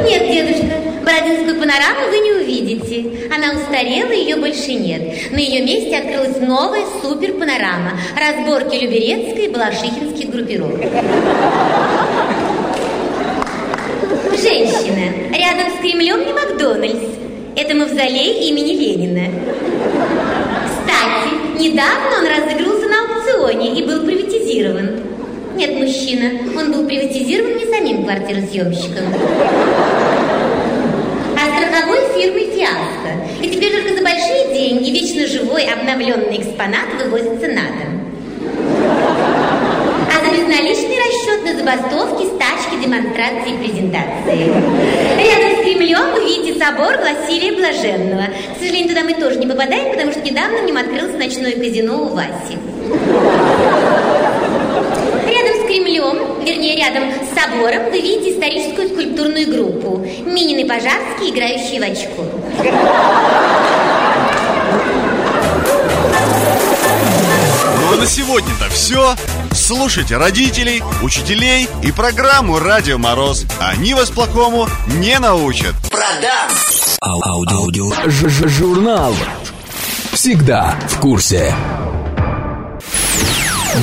Нет, 0.07 0.31
дедушка, 0.31 0.88
Бородинскую 1.09 1.57
панораму 1.59 2.11
вы 2.11 2.19
не 2.19 2.33
увидите. 2.33 3.33
Она 3.35 3.59
устарела, 3.59 4.13
ее 4.13 4.37
больше 4.37 4.75
нет. 4.75 5.33
На 5.33 5.39
ее 5.39 5.65
месте 5.65 5.97
открылась 5.97 6.37
новая 6.39 6.85
супер-панорама. 7.01 7.93
Разборки 8.15 8.77
Люберецкой 8.77 9.47
и 9.47 9.49
Балашихинских 9.49 10.29
группировок. 10.29 10.83
Женщина. 14.37 15.33
Рядом 15.33 15.73
с 15.73 15.81
Кремлем 15.81 16.27
не 16.27 16.35
Макдональдс. 16.35 17.09
Это 17.57 17.75
мавзолей 17.75 18.51
имени 18.51 18.75
Ленина. 18.75 19.31
Кстати, 20.67 21.59
недавно 21.59 22.19
он 22.19 22.27
разыгрывался 22.27 22.87
на 22.87 22.97
аукционе 23.01 23.81
и 23.81 23.83
был 23.83 24.05
приватизирован. 24.05 25.01
Нет, 25.57 25.75
мужчина, 25.75 26.33
он 26.55 26.71
был 26.71 26.87
приватизирован 26.87 27.57
не 27.57 27.65
самим 27.65 28.05
квартиросъемщиком, 28.05 29.13
страховой 31.59 31.99
фирмой 32.15 32.51
«Фиаско». 32.55 33.11
И 33.43 33.51
теперь 33.51 33.73
только 33.73 33.97
за 33.97 34.03
большие 34.03 34.55
деньги 34.55 34.91
вечно 34.91 35.27
живой 35.27 35.65
обновленный 35.65 36.39
экспонат 36.39 36.89
вывозится 37.03 37.49
на 37.49 37.63
дом. 37.63 37.99
А 40.09 40.25
за 40.25 40.31
безналичный 40.37 40.99
расчет 40.99 41.45
на 41.45 41.57
забастовки, 41.59 42.27
стачки, 42.35 42.83
демонстрации 42.83 43.55
и 43.55 43.59
презентации. 43.59 44.49
Рядом 45.19 45.59
с 45.59 45.63
Кремлем 45.63 46.15
вы 46.15 46.25
видите 46.25 46.59
собор 46.59 46.97
Василия 46.99 47.53
Блаженного. 47.53 48.27
К 48.55 48.59
сожалению, 48.59 48.89
туда 48.89 49.03
мы 49.05 49.15
тоже 49.15 49.39
не 49.39 49.47
попадаем, 49.47 49.91
потому 49.93 50.13
что 50.13 50.21
недавно 50.21 50.59
в 50.59 50.65
нем 50.65 50.77
открылось 50.77 51.15
ночное 51.15 51.53
казино 51.53 52.03
у 52.05 52.09
Васи. 52.15 52.59
Рядом 55.29 55.63
с 55.63 55.67
Кремлем, 55.67 56.45
вернее, 56.45 56.77
рядом 56.77 57.11
с 57.13 57.39
собором, 57.39 57.91
вы 57.91 58.01
видите 58.01 58.33
историческую 58.33 58.89
Пожарский, 60.69 61.31
играющие 61.31 61.81
в 61.81 61.85
очко. 61.85 62.25
Ну 67.81 67.93
а 67.93 67.97
на 67.97 68.07
сегодня-то 68.07 68.69
все. 68.71 69.15
Слушайте 69.53 70.17
родителей, 70.17 70.83
учителей 71.03 71.69
и 71.83 71.93
программу 71.93 72.59
«Радио 72.59 72.99
Мороз». 72.99 73.45
Они 73.61 73.95
вас 73.95 74.11
плохому 74.11 74.69
не 74.87 75.19
научат. 75.19 75.75
Продам. 75.91 76.51
Ау- 77.01 77.23
Аудио. 77.51 77.91
Ж- 78.07 78.29
ж- 78.29 78.49
Журнал. 78.49 79.15
Всегда 80.13 80.75
в 80.89 81.01
курсе. 81.01 81.55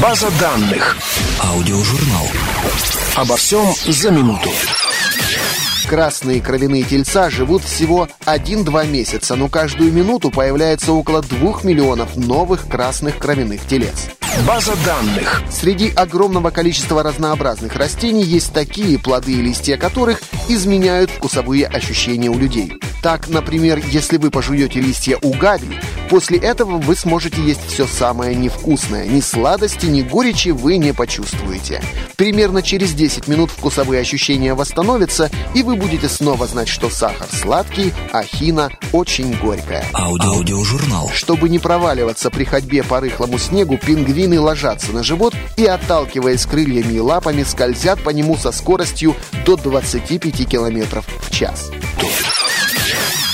База 0.01 0.27
данных. 0.39 0.97
Аудиожурнал. 1.41 2.27
Обо 3.15 3.37
всем 3.37 3.73
за 3.87 4.11
минуту. 4.11 4.49
Красные 5.87 6.41
кровяные 6.41 6.81
тельца 6.83 7.29
живут 7.29 7.63
всего 7.63 8.07
1-2 8.25 8.87
месяца, 8.87 9.35
но 9.35 9.49
каждую 9.49 9.93
минуту 9.93 10.31
появляется 10.31 10.93
около 10.93 11.21
2 11.21 11.61
миллионов 11.61 12.15
новых 12.17 12.67
красных 12.67 13.19
кровяных 13.19 13.61
телец. 13.67 14.09
База 14.43 14.73
данных. 14.85 15.41
Среди 15.49 15.89
огромного 15.89 16.49
количества 16.49 17.01
разнообразных 17.03 17.75
растений 17.77 18.23
есть 18.23 18.51
такие 18.53 18.99
плоды 18.99 19.31
и 19.31 19.41
листья 19.41 19.77
которых 19.77 20.21
изменяют 20.49 21.09
вкусовые 21.09 21.65
ощущения 21.67 22.29
у 22.29 22.37
людей. 22.37 22.73
Так, 23.01 23.27
например, 23.29 23.81
если 23.91 24.17
вы 24.17 24.31
пожуете 24.31 24.81
листья 24.81 25.17
угави, 25.21 25.79
после 26.09 26.37
этого 26.37 26.77
вы 26.77 26.95
сможете 26.95 27.41
есть 27.41 27.65
все 27.67 27.87
самое 27.87 28.35
невкусное. 28.35 29.05
Ни 29.07 29.21
сладости, 29.21 29.85
ни 29.85 30.01
горечи 30.01 30.49
вы 30.49 30.77
не 30.77 30.91
почувствуете. 30.91 31.81
Примерно 32.17 32.61
через 32.61 32.93
10 32.93 33.27
минут 33.27 33.51
вкусовые 33.51 34.01
ощущения 34.01 34.53
восстановятся, 34.53 35.29
и 35.53 35.61
вы 35.63 35.75
будете 35.75 36.09
снова 36.09 36.47
знать, 36.47 36.67
что 36.67 36.89
сахар 36.89 37.27
сладкий, 37.31 37.93
а 38.11 38.23
хина 38.23 38.69
очень 38.91 39.35
горькая. 39.37 39.85
Аудио- 39.93 40.31
Аудиожурнал. 40.37 41.09
Чтобы 41.13 41.47
не 41.49 41.59
проваливаться 41.59 42.29
при 42.31 42.43
ходьбе 42.43 42.83
по 42.83 42.99
рыхлому 42.99 43.37
снегу, 43.37 43.77
пингвины 44.25 44.39
ложатся 44.39 44.91
на 44.91 45.03
живот 45.03 45.35
и, 45.55 45.65
отталкиваясь 45.65 46.45
крыльями 46.45 46.93
и 46.93 46.99
лапами, 46.99 47.43
скользят 47.43 48.01
по 48.03 48.09
нему 48.09 48.37
со 48.37 48.51
скоростью 48.51 49.15
до 49.45 49.55
25 49.55 50.49
километров 50.49 51.05
в 51.21 51.31
час. 51.31 51.69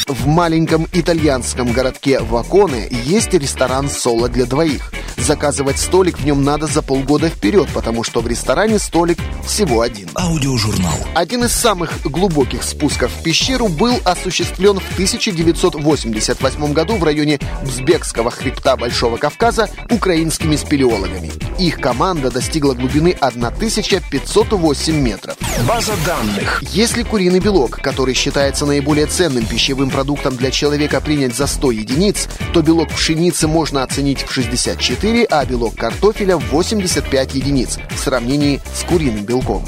В 0.07 0.27
маленьком 0.27 0.87
итальянском 0.93 1.71
городке 1.71 2.19
Ваконе 2.19 2.87
есть 3.05 3.33
ресторан 3.33 3.89
«Соло 3.89 4.29
для 4.29 4.45
двоих». 4.45 4.91
Заказывать 5.17 5.77
столик 5.77 6.17
в 6.17 6.25
нем 6.25 6.43
надо 6.43 6.65
за 6.65 6.81
полгода 6.81 7.29
вперед, 7.29 7.67
потому 7.73 8.03
что 8.03 8.21
в 8.21 8.27
ресторане 8.27 8.79
столик 8.79 9.19
всего 9.45 9.81
один. 9.81 10.09
Аудиожурнал. 10.15 10.95
Один 11.13 11.43
из 11.43 11.51
самых 11.51 12.01
глубоких 12.03 12.63
спусков 12.63 13.11
в 13.11 13.21
пещеру 13.21 13.67
был 13.67 13.99
осуществлен 14.03 14.79
в 14.79 14.93
1988 14.93 16.73
году 16.73 16.95
в 16.95 17.03
районе 17.03 17.39
Бзбекского 17.63 18.31
хребта 18.31 18.75
Большого 18.77 19.17
Кавказа 19.17 19.69
украинскими 19.91 20.55
спелеологами. 20.55 21.31
Их 21.59 21.79
команда 21.79 22.31
достигла 22.31 22.73
глубины 22.73 23.15
1508 23.19 24.95
метров. 24.95 25.37
База 25.67 25.93
данных. 26.05 26.63
Если 26.71 27.03
куриный 27.03 27.39
белок, 27.39 27.79
который 27.81 28.13
считается 28.13 28.65
наиболее 28.65 29.05
ценным 29.05 29.45
пищевым 29.45 29.89
продуктом 29.89 30.35
для 30.35 30.49
человека, 30.49 31.01
принять 31.01 31.35
за 31.35 31.45
100 31.45 31.71
единиц, 31.71 32.27
то 32.53 32.61
белок 32.61 32.89
пшеницы 32.89 33.47
можно 33.47 33.83
оценить 33.83 34.23
в 34.23 34.31
64, 34.31 35.25
а 35.29 35.45
белок 35.45 35.75
картофеля 35.75 36.37
в 36.37 36.45
85 36.49 37.35
единиц 37.35 37.77
в 37.89 37.99
сравнении 37.99 38.61
с 38.73 38.83
куриным 38.83 39.23
белком. 39.25 39.65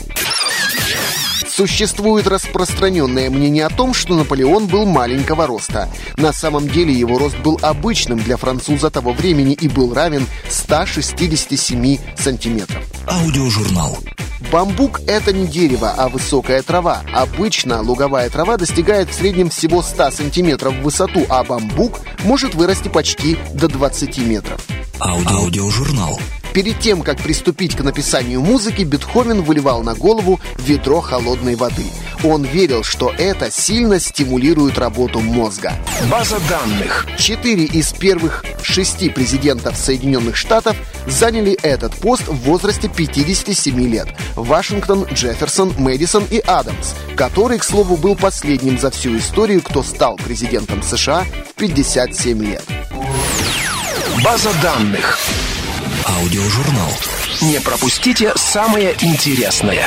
Существует 1.47 2.25
распространенное 2.27 3.29
мнение 3.29 3.67
о 3.67 3.69
том, 3.69 3.93
что 3.93 4.15
Наполеон 4.15 4.65
был 4.65 4.85
маленького 4.85 5.45
роста. 5.45 5.87
На 6.17 6.33
самом 6.33 6.67
деле 6.67 6.91
его 6.91 7.19
рост 7.19 7.37
был 7.39 7.59
обычным 7.61 8.17
для 8.17 8.37
француза 8.37 8.89
того 8.89 9.13
времени 9.13 9.53
и 9.53 9.67
был 9.67 9.93
равен 9.93 10.25
167 10.49 11.99
сантиметров. 12.17 12.83
Аудиожурнал. 13.07 13.99
Бамбук– 14.53 15.01
это 15.07 15.33
не 15.33 15.47
дерево, 15.47 15.95
а 15.97 16.09
высокая 16.09 16.61
трава. 16.61 17.01
Обычно 17.11 17.81
луговая 17.81 18.29
трава 18.29 18.55
достигает 18.55 19.09
в 19.09 19.13
среднем 19.15 19.49
всего 19.49 19.81
100 19.81 20.11
сантиметров 20.11 20.75
в 20.75 20.83
высоту, 20.83 21.25
а 21.27 21.43
бамбук 21.43 22.01
может 22.23 22.53
вырасти 22.53 22.87
почти 22.87 23.35
до 23.55 23.67
20 23.67 24.19
метров. 24.19 24.63
Аудио- 24.99 25.37
Аудиожурнал. 25.37 26.19
Перед 26.53 26.79
тем, 26.79 27.01
как 27.01 27.17
приступить 27.17 27.75
к 27.75 27.81
написанию 27.81 28.39
музыки, 28.41 28.83
Бетховен 28.83 29.41
выливал 29.41 29.81
на 29.81 29.95
голову 29.95 30.39
ведро 30.59 31.01
холодной 31.01 31.55
воды. 31.55 31.85
Он 32.23 32.43
верил, 32.43 32.83
что 32.83 33.11
это 33.17 33.51
сильно 33.51 33.99
стимулирует 33.99 34.77
работу 34.77 35.19
мозга. 35.19 35.73
База 36.11 36.37
данных. 36.47 37.07
Четыре 37.17 37.65
из 37.65 37.91
первых 37.91 38.45
шести 38.61 39.09
президентов 39.09 39.75
Соединенных 39.75 40.35
Штатов 40.35 40.77
заняли 41.07 41.53
этот 41.63 41.95
пост 41.95 42.27
в 42.27 42.35
возрасте 42.43 42.87
57 42.87 43.89
лет. 43.89 44.07
Вашингтон, 44.35 45.05
Джефферсон, 45.11 45.73
Мэдисон 45.79 46.25
и 46.29 46.37
Адамс, 46.37 46.93
который, 47.15 47.57
к 47.57 47.63
слову, 47.63 47.97
был 47.97 48.15
последним 48.15 48.77
за 48.77 48.91
всю 48.91 49.17
историю, 49.17 49.61
кто 49.61 49.81
стал 49.81 50.17
президентом 50.17 50.83
США 50.83 51.25
в 51.49 51.59
57 51.59 52.43
лет. 52.43 52.63
База 54.23 54.51
данных. 54.61 55.17
Аудиожурнал. 56.05 56.89
Не 57.41 57.59
пропустите 57.61 58.33
самое 58.35 58.93
интересное. 59.01 59.85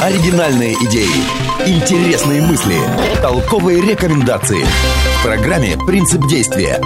Оригинальные 0.00 0.74
идеи, 0.74 1.10
интересные 1.66 2.42
мысли, 2.42 2.78
толковые 3.20 3.80
рекомендации. 3.80 4.64
В 5.18 5.22
программе 5.22 5.76
«Принцип 5.86 6.26
действия». 6.28 6.80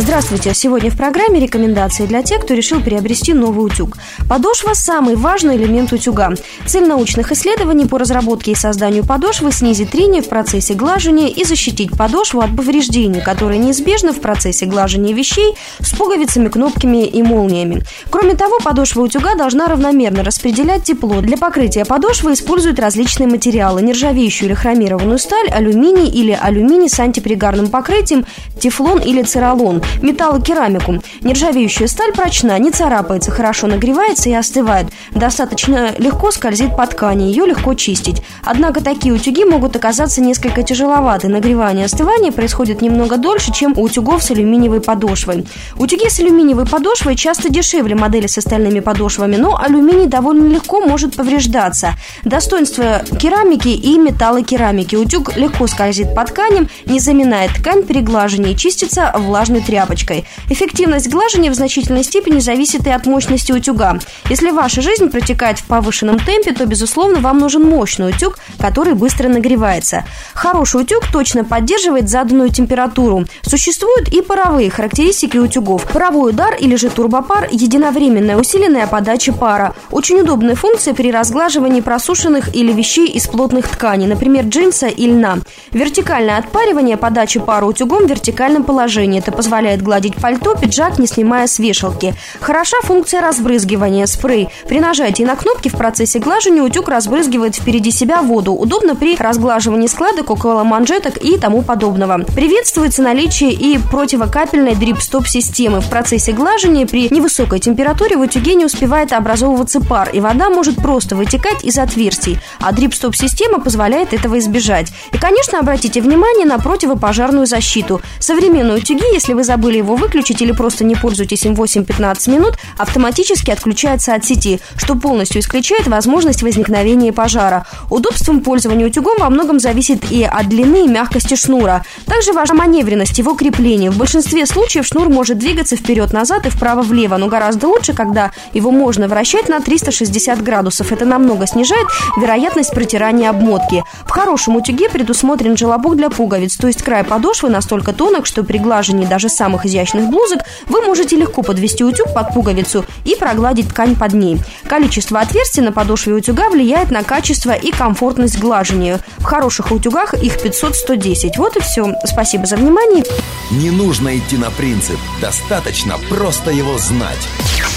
Здравствуйте! 0.00 0.54
Сегодня 0.54 0.92
в 0.92 0.96
программе 0.96 1.40
рекомендации 1.40 2.06
для 2.06 2.22
тех, 2.22 2.42
кто 2.42 2.54
решил 2.54 2.80
приобрести 2.80 3.34
новый 3.34 3.66
утюг. 3.66 3.96
Подошва– 4.28 4.72
самый 4.74 5.16
важный 5.16 5.56
элемент 5.56 5.92
утюга. 5.92 6.30
Цель 6.66 6.86
научных 6.86 7.32
исследований 7.32 7.84
по 7.84 7.98
разработке 7.98 8.52
и 8.52 8.54
созданию 8.54 9.04
подошвы– 9.04 9.50
снизить 9.52 9.90
трение 9.90 10.22
в 10.22 10.28
процессе 10.28 10.74
глажения 10.74 11.28
и 11.28 11.42
защитить 11.42 11.90
подошву 11.98 12.40
от 12.40 12.54
повреждений, 12.54 13.20
которые 13.20 13.58
неизбежны 13.58 14.12
в 14.12 14.20
процессе 14.20 14.66
глажения 14.66 15.12
вещей 15.12 15.56
с 15.80 15.90
пуговицами, 15.90 16.46
кнопками 16.46 17.04
и 17.04 17.20
молниями. 17.24 17.82
Кроме 18.08 18.36
того, 18.36 18.60
подошва 18.62 19.02
утюга 19.02 19.34
должна 19.34 19.66
равномерно 19.66 20.22
распределять 20.22 20.84
тепло. 20.84 21.20
Для 21.20 21.36
покрытия 21.36 21.84
подошвы 21.84 22.34
используют 22.34 22.78
различные 22.78 23.26
материалы– 23.26 23.82
нержавеющую 23.82 24.48
или 24.48 24.54
хромированную 24.54 25.18
сталь, 25.18 25.48
алюминий 25.48 26.08
или 26.08 26.38
алюминий 26.40 26.88
с 26.88 27.00
антипригарным 27.00 27.66
покрытием, 27.66 28.24
тефлон 28.60 29.00
или 29.00 29.22
церолон 29.22 29.82
металлокерамику. 30.02 31.02
Нержавеющая 31.22 31.86
сталь 31.86 32.12
прочна, 32.12 32.58
не 32.58 32.70
царапается, 32.70 33.30
хорошо 33.30 33.66
нагревается 33.66 34.28
и 34.28 34.34
остывает. 34.34 34.86
Достаточно 35.12 35.94
легко 35.98 36.30
скользит 36.30 36.76
по 36.76 36.86
ткани, 36.86 37.24
ее 37.24 37.46
легко 37.46 37.74
чистить. 37.74 38.22
Однако 38.44 38.82
такие 38.82 39.14
утюги 39.14 39.44
могут 39.44 39.76
оказаться 39.76 40.20
несколько 40.20 40.62
тяжеловаты. 40.62 41.28
Нагревание 41.28 41.82
и 41.82 41.86
остывание 41.86 42.32
происходит 42.32 42.82
немного 42.82 43.16
дольше, 43.16 43.52
чем 43.52 43.74
у 43.76 43.82
утюгов 43.82 44.22
с 44.22 44.30
алюминиевой 44.30 44.80
подошвой. 44.80 45.46
Утюги 45.76 46.08
с 46.08 46.20
алюминиевой 46.20 46.66
подошвой 46.66 47.16
часто 47.16 47.48
дешевле 47.48 47.94
модели 47.94 48.26
с 48.26 48.38
остальными 48.38 48.80
подошвами, 48.80 49.36
но 49.36 49.58
алюминий 49.60 50.06
довольно 50.06 50.46
легко 50.46 50.80
может 50.80 51.16
повреждаться. 51.16 51.94
Достоинство 52.24 53.02
керамики 53.20 53.68
и 53.68 53.98
металлокерамики. 53.98 54.96
Утюг 54.96 55.36
легко 55.36 55.66
скользит 55.66 56.14
по 56.14 56.24
тканям, 56.24 56.68
не 56.86 57.00
заминает 57.00 57.52
ткань 57.52 57.82
при 57.82 58.00
глажении, 58.00 58.54
чистится 58.54 59.12
влажной 59.16 59.60
тряпочкой. 59.78 60.24
Эффективность 60.50 61.08
глажения 61.08 61.50
в 61.50 61.54
значительной 61.54 62.02
степени 62.02 62.40
зависит 62.40 62.86
и 62.86 62.90
от 62.90 63.06
мощности 63.06 63.52
утюга. 63.52 63.98
Если 64.28 64.50
ваша 64.50 64.82
жизнь 64.82 65.08
протекает 65.08 65.58
в 65.58 65.64
повышенном 65.64 66.18
темпе, 66.18 66.52
то, 66.52 66.66
безусловно, 66.66 67.20
вам 67.20 67.38
нужен 67.38 67.62
мощный 67.62 68.10
утюг, 68.10 68.38
который 68.58 68.94
быстро 68.94 69.28
нагревается. 69.28 70.04
Хороший 70.34 70.82
утюг 70.82 71.04
точно 71.12 71.44
поддерживает 71.44 72.08
заданную 72.08 72.50
температуру. 72.50 73.24
Существуют 73.42 74.08
и 74.08 74.20
паровые 74.20 74.70
характеристики 74.70 75.36
утюгов. 75.36 75.84
Паровой 75.92 76.30
удар 76.30 76.54
или 76.54 76.76
же 76.76 76.90
турбопар– 76.90 77.48
единовременная 77.50 78.36
усиленная 78.36 78.86
подача 78.86 79.32
пара. 79.32 79.74
Очень 79.90 80.20
удобная 80.20 80.56
функция 80.56 80.94
при 80.94 81.12
разглаживании 81.12 81.80
просушенных 81.80 82.54
или 82.54 82.72
вещей 82.72 83.08
из 83.08 83.28
плотных 83.28 83.68
тканей, 83.68 84.06
например, 84.06 84.46
джинса 84.46 84.88
и 84.88 85.06
льна. 85.06 85.38
Вертикальное 85.70 86.38
отпаривание 86.38 86.96
подачи 86.96 87.38
пара 87.38 87.64
утюгом 87.64 88.06
в 88.06 88.10
вертикальном 88.10 88.64
положении. 88.64 89.20
Это 89.20 89.30
позволяет 89.32 89.57
позволяет 89.58 89.82
гладить 89.82 90.14
пальто, 90.14 90.54
пиджак, 90.54 91.00
не 91.00 91.08
снимая 91.08 91.48
с 91.48 91.58
вешалки. 91.58 92.14
Хороша 92.40 92.76
функция 92.84 93.20
разбрызгивания, 93.20 94.06
спрей. 94.06 94.48
При 94.68 94.78
нажатии 94.78 95.24
на 95.24 95.34
кнопки 95.34 95.68
в 95.68 95.72
процессе 95.72 96.20
глажения 96.20 96.62
утюг 96.62 96.88
разбрызгивает 96.88 97.56
впереди 97.56 97.90
себя 97.90 98.22
воду. 98.22 98.52
Удобно 98.52 98.94
при 98.94 99.16
разглаживании 99.16 99.88
складок, 99.88 100.30
около 100.30 100.62
манжеток 100.62 101.16
и 101.16 101.36
тому 101.38 101.62
подобного. 101.62 102.20
Приветствуется 102.36 103.02
наличие 103.02 103.50
и 103.52 103.78
противокапельной 103.78 104.76
дрип-стоп-системы. 104.76 105.80
В 105.80 105.90
процессе 105.90 106.30
глажения 106.30 106.86
при 106.86 107.08
невысокой 107.12 107.58
температуре 107.58 108.16
в 108.16 108.20
утюге 108.20 108.54
не 108.54 108.64
успевает 108.64 109.12
образовываться 109.12 109.80
пар, 109.80 110.10
и 110.12 110.20
вода 110.20 110.50
может 110.50 110.76
просто 110.76 111.16
вытекать 111.16 111.64
из 111.64 111.78
отверстий, 111.78 112.38
а 112.60 112.70
дрип-стоп-система 112.70 113.58
позволяет 113.58 114.14
этого 114.14 114.38
избежать. 114.38 114.92
И, 115.12 115.18
конечно, 115.18 115.58
обратите 115.58 116.00
внимание 116.00 116.46
на 116.46 116.60
противопожарную 116.60 117.48
защиту. 117.48 118.00
Современные 118.20 118.76
утюги, 118.76 119.02
если 119.12 119.32
вы 119.32 119.47
забыли 119.48 119.78
его 119.78 119.96
выключить 119.96 120.42
или 120.42 120.52
просто 120.52 120.84
не 120.84 120.94
пользуетесь 120.94 121.46
им 121.46 121.54
8-15 121.54 122.30
минут, 122.30 122.58
автоматически 122.76 123.50
отключается 123.50 124.14
от 124.14 124.22
сети, 124.22 124.60
что 124.76 124.94
полностью 124.94 125.40
исключает 125.40 125.86
возможность 125.86 126.42
возникновения 126.42 127.14
пожара. 127.14 127.66
Удобством 127.88 128.42
пользования 128.42 128.86
утюгом 128.86 129.16
во 129.18 129.30
многом 129.30 129.58
зависит 129.58 130.12
и 130.12 130.22
от 130.22 130.48
длины 130.50 130.84
и 130.84 130.88
мягкости 130.88 131.34
шнура. 131.34 131.82
Также 132.04 132.34
важна 132.34 132.56
маневренность 132.56 133.16
его 133.16 133.34
крепления. 133.34 133.90
В 133.90 133.96
большинстве 133.96 134.44
случаев 134.44 134.86
шнур 134.86 135.08
может 135.08 135.38
двигаться 135.38 135.76
вперед-назад 135.76 136.44
и 136.44 136.50
вправо-влево, 136.50 137.16
но 137.16 137.28
гораздо 137.28 137.68
лучше, 137.68 137.94
когда 137.94 138.32
его 138.52 138.70
можно 138.70 139.08
вращать 139.08 139.48
на 139.48 139.60
360 139.60 140.42
градусов. 140.42 140.92
Это 140.92 141.06
намного 141.06 141.46
снижает 141.46 141.86
вероятность 142.20 142.72
протирания 142.72 143.30
обмотки. 143.30 143.82
В 144.04 144.10
хорошем 144.10 144.56
утюге 144.56 144.90
предусмотрен 144.90 145.56
желобок 145.56 145.96
для 145.96 146.10
пуговиц, 146.10 146.56
то 146.56 146.66
есть 146.66 146.82
край 146.82 147.02
подошвы 147.02 147.48
настолько 147.48 147.94
тонок, 147.94 148.26
что 148.26 148.44
при 148.44 148.58
глажении 148.58 149.06
даже 149.06 149.30
самых 149.38 149.64
изящных 149.64 150.10
блузок, 150.10 150.40
вы 150.66 150.82
можете 150.82 151.16
легко 151.16 151.42
подвести 151.42 151.84
утюг 151.84 152.12
под 152.12 152.34
пуговицу 152.34 152.84
и 153.04 153.14
прогладить 153.14 153.68
ткань 153.68 153.96
под 153.96 154.12
ней. 154.12 154.38
Количество 154.68 155.20
отверстий 155.20 155.62
на 155.62 155.72
подошве 155.72 156.12
утюга 156.12 156.50
влияет 156.50 156.90
на 156.90 157.02
качество 157.02 157.52
и 157.52 157.70
комфортность 157.70 158.38
глажения. 158.38 159.00
В 159.18 159.24
хороших 159.24 159.70
утюгах 159.70 160.14
их 160.14 160.36
500-110. 160.36 161.34
Вот 161.38 161.56
и 161.56 161.60
все. 161.60 161.94
Спасибо 162.04 162.46
за 162.46 162.56
внимание. 162.56 163.04
Не 163.50 163.70
нужно 163.70 164.18
идти 164.18 164.36
на 164.36 164.50
принцип. 164.50 164.98
Достаточно 165.20 165.96
просто 166.10 166.50
его 166.50 166.76
знать. 166.78 167.28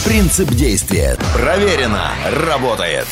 Принцип 0.04 0.50
действия. 0.50 1.16
Проверено. 1.36 2.12
Работает. 2.48 3.06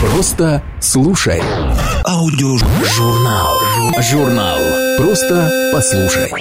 Просто 0.00 0.62
слушай. 0.80 1.42
Аудиожурнал. 2.08 3.60
Журнал. 4.00 4.58
Просто 4.96 5.70
послушай. 5.74 6.32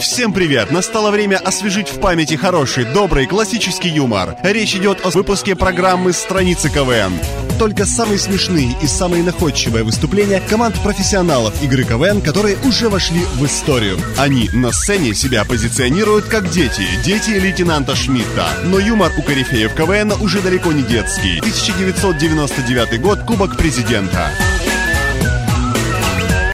Всем 0.00 0.32
привет! 0.32 0.70
Настало 0.70 1.10
время 1.10 1.38
освежить 1.38 1.88
в 1.88 1.98
памяти 1.98 2.34
хороший, 2.34 2.84
добрый, 2.84 3.26
классический 3.26 3.88
юмор. 3.88 4.36
Речь 4.44 4.76
идет 4.76 5.04
о 5.04 5.10
выпуске 5.10 5.56
программы 5.56 6.12
«Страницы 6.12 6.70
КВН». 6.70 7.12
Только 7.58 7.84
самые 7.84 8.18
смешные 8.18 8.76
и 8.80 8.86
самые 8.86 9.24
находчивые 9.24 9.82
выступления 9.82 10.40
команд 10.48 10.80
профессионалов 10.82 11.60
игры 11.64 11.82
КВН, 11.82 12.20
которые 12.20 12.56
уже 12.64 12.88
вошли 12.88 13.20
в 13.34 13.44
историю. 13.44 13.98
Они 14.16 14.48
на 14.52 14.70
сцене 14.70 15.14
себя 15.14 15.44
позиционируют 15.44 16.26
как 16.26 16.48
дети, 16.48 16.86
дети 17.04 17.30
лейтенанта 17.30 17.96
Шмидта. 17.96 18.46
Но 18.64 18.78
юмор 18.78 19.10
у 19.18 19.22
корифеев 19.22 19.74
КВН 19.74 20.12
уже 20.20 20.40
далеко 20.40 20.72
не 20.72 20.82
детский. 20.82 21.38
1999 21.38 23.00
год, 23.00 23.20
Кубок 23.26 23.56
Президента. 23.56 24.30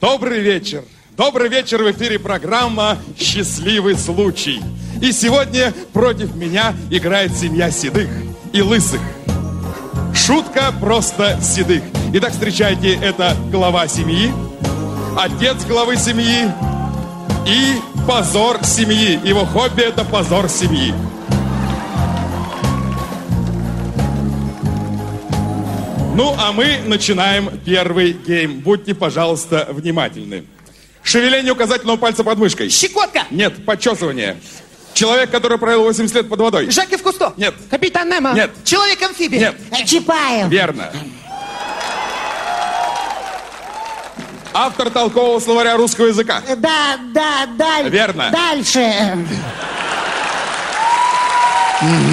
Добрый 0.01 0.41
вечер! 0.41 0.85
Добрый 1.17 1.49
вечер 1.49 1.81
в 1.81 1.89
эфире 1.93 2.19
программа 2.19 2.99
«Счастливый 3.17 3.97
случай». 3.97 4.61
И 5.01 5.13
сегодня 5.13 5.73
против 5.93 6.35
меня 6.35 6.75
играет 6.91 7.37
семья 7.37 7.71
седых 7.71 8.09
и 8.53 8.61
лысых. 8.61 9.01
Шутка 10.13 10.75
просто 10.81 11.39
седых. 11.41 11.85
Итак, 12.15 12.33
встречайте, 12.33 12.95
это 12.95 13.37
глава 13.53 13.87
семьи, 13.87 14.33
отец 15.17 15.65
главы 15.67 15.99
семьи 15.99 16.51
и 17.47 17.77
позор 18.09 18.65
семьи. 18.65 19.21
Его 19.25 19.45
хобби– 19.45 19.83
это 19.87 20.05
позор 20.05 20.49
семьи. 20.49 20.93
Ну, 26.17 26.35
а 26.37 26.51
мы 26.51 26.79
начинаем 26.85 27.51
первый 27.65 28.15
гейм. 28.15 28.63
Будьте, 28.63 28.97
пожалуйста, 28.97 29.69
внимательны. 29.71 30.45
Шевеление 31.05 31.53
указательного 31.53 31.97
пальца 31.99 32.25
под 32.25 32.39
мышкой. 32.39 32.71
Щекотка. 32.71 33.27
Нет, 33.31 33.65
почесывание. 33.67 34.39
Человек, 34.95 35.31
который 35.31 35.59
провел 35.59 35.85
80 35.85 36.15
лет 36.17 36.29
под 36.29 36.41
водой. 36.41 36.71
Жаки 36.71 36.97
в 36.97 37.03
Кусто. 37.03 37.35
Нет. 37.37 37.55
Капитан 37.71 38.09
Немо. 38.09 38.33
Нет. 38.33 38.51
Человек-амфибия. 38.65 39.55
Нет. 39.71 39.87
Чапаев. 39.87 40.49
Верно. 40.49 40.91
Автор 44.55 44.89
толкового 44.89 45.41
словаря 45.41 45.77
русского 45.77 46.07
языка. 46.07 46.41
Да, 46.57 46.97
да, 47.13 47.47
даль... 47.59 47.91
Верно. 47.91 48.31
Дальше. 48.31 49.27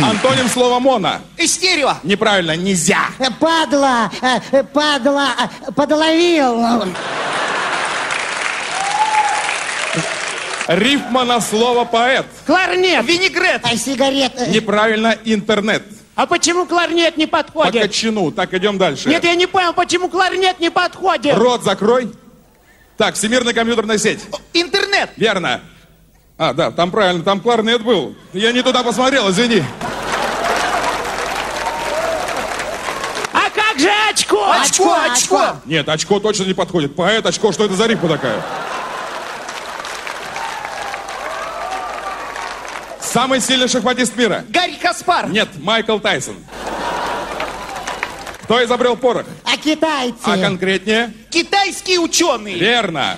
Антоним 0.03 0.49
слова 0.49 0.79
«моно». 0.79 1.19
Истерио. 1.37 1.93
Неправильно, 2.03 2.57
нельзя. 2.57 3.05
Падла, 3.39 4.11
э, 4.21 4.63
падла, 4.63 5.29
э, 5.39 5.71
подловил. 5.71 6.83
Рифма 10.67 11.25
на 11.25 11.41
слово 11.41 11.85
«поэт». 11.85 12.25
Кларнет. 12.45 13.03
Винегрет. 13.05 13.61
А 13.63 13.75
сигарет. 13.75 14.47
Неправильно, 14.47 15.17
интернет. 15.25 15.83
А 16.15 16.25
почему 16.27 16.65
кларнет 16.65 17.17
не 17.17 17.25
По 17.25 17.37
подходит? 17.43 17.81
кочану. 17.81 18.31
Так, 18.31 18.53
идем 18.53 18.77
дальше. 18.77 19.09
Нет, 19.09 19.23
я 19.23 19.33
не 19.35 19.47
понял, 19.47 19.73
почему 19.73 20.07
кларнет 20.09 20.59
не 20.59 20.69
подходит. 20.69 21.35
Рот 21.35 21.63
закрой. 21.63 22.11
Так, 22.97 23.15
всемирная 23.15 23.53
компьютерная 23.53 23.97
сеть. 23.97 24.19
Интернет. 24.53 25.09
Верно. 25.17 25.61
А, 26.37 26.53
да, 26.53 26.71
там 26.71 26.91
правильно, 26.91 27.23
там 27.23 27.39
кларнет 27.39 27.81
был. 27.83 28.15
Я 28.33 28.51
не 28.51 28.61
туда 28.61 28.83
посмотрел, 28.83 29.29
извини. 29.31 29.63
А 33.33 33.49
как 33.49 33.79
же 33.79 33.89
очко? 34.11 34.51
Очко, 34.51 34.95
очко. 35.11 35.55
Нет, 35.65 35.87
очко 35.89 36.19
точно 36.19 36.43
не 36.43 36.53
подходит. 36.53 36.95
Поэт, 36.95 37.25
очко, 37.25 37.51
что 37.51 37.65
это 37.65 37.75
за 37.75 37.87
рифма 37.87 38.09
такая? 38.09 38.43
Самый 43.11 43.41
сильный 43.41 43.67
шахматист 43.67 44.15
мира. 44.15 44.45
Гарри 44.47 44.77
Каспар. 44.81 45.27
Нет, 45.27 45.49
Майкл 45.59 45.99
Тайсон. 45.99 46.35
Кто 48.43 48.63
изобрел 48.63 48.95
порох? 48.95 49.25
А 49.43 49.57
китайцы? 49.57 50.17
А 50.23 50.37
конкретнее? 50.37 51.11
Китайские 51.29 51.99
ученые. 51.99 52.57
Верно. 52.57 53.17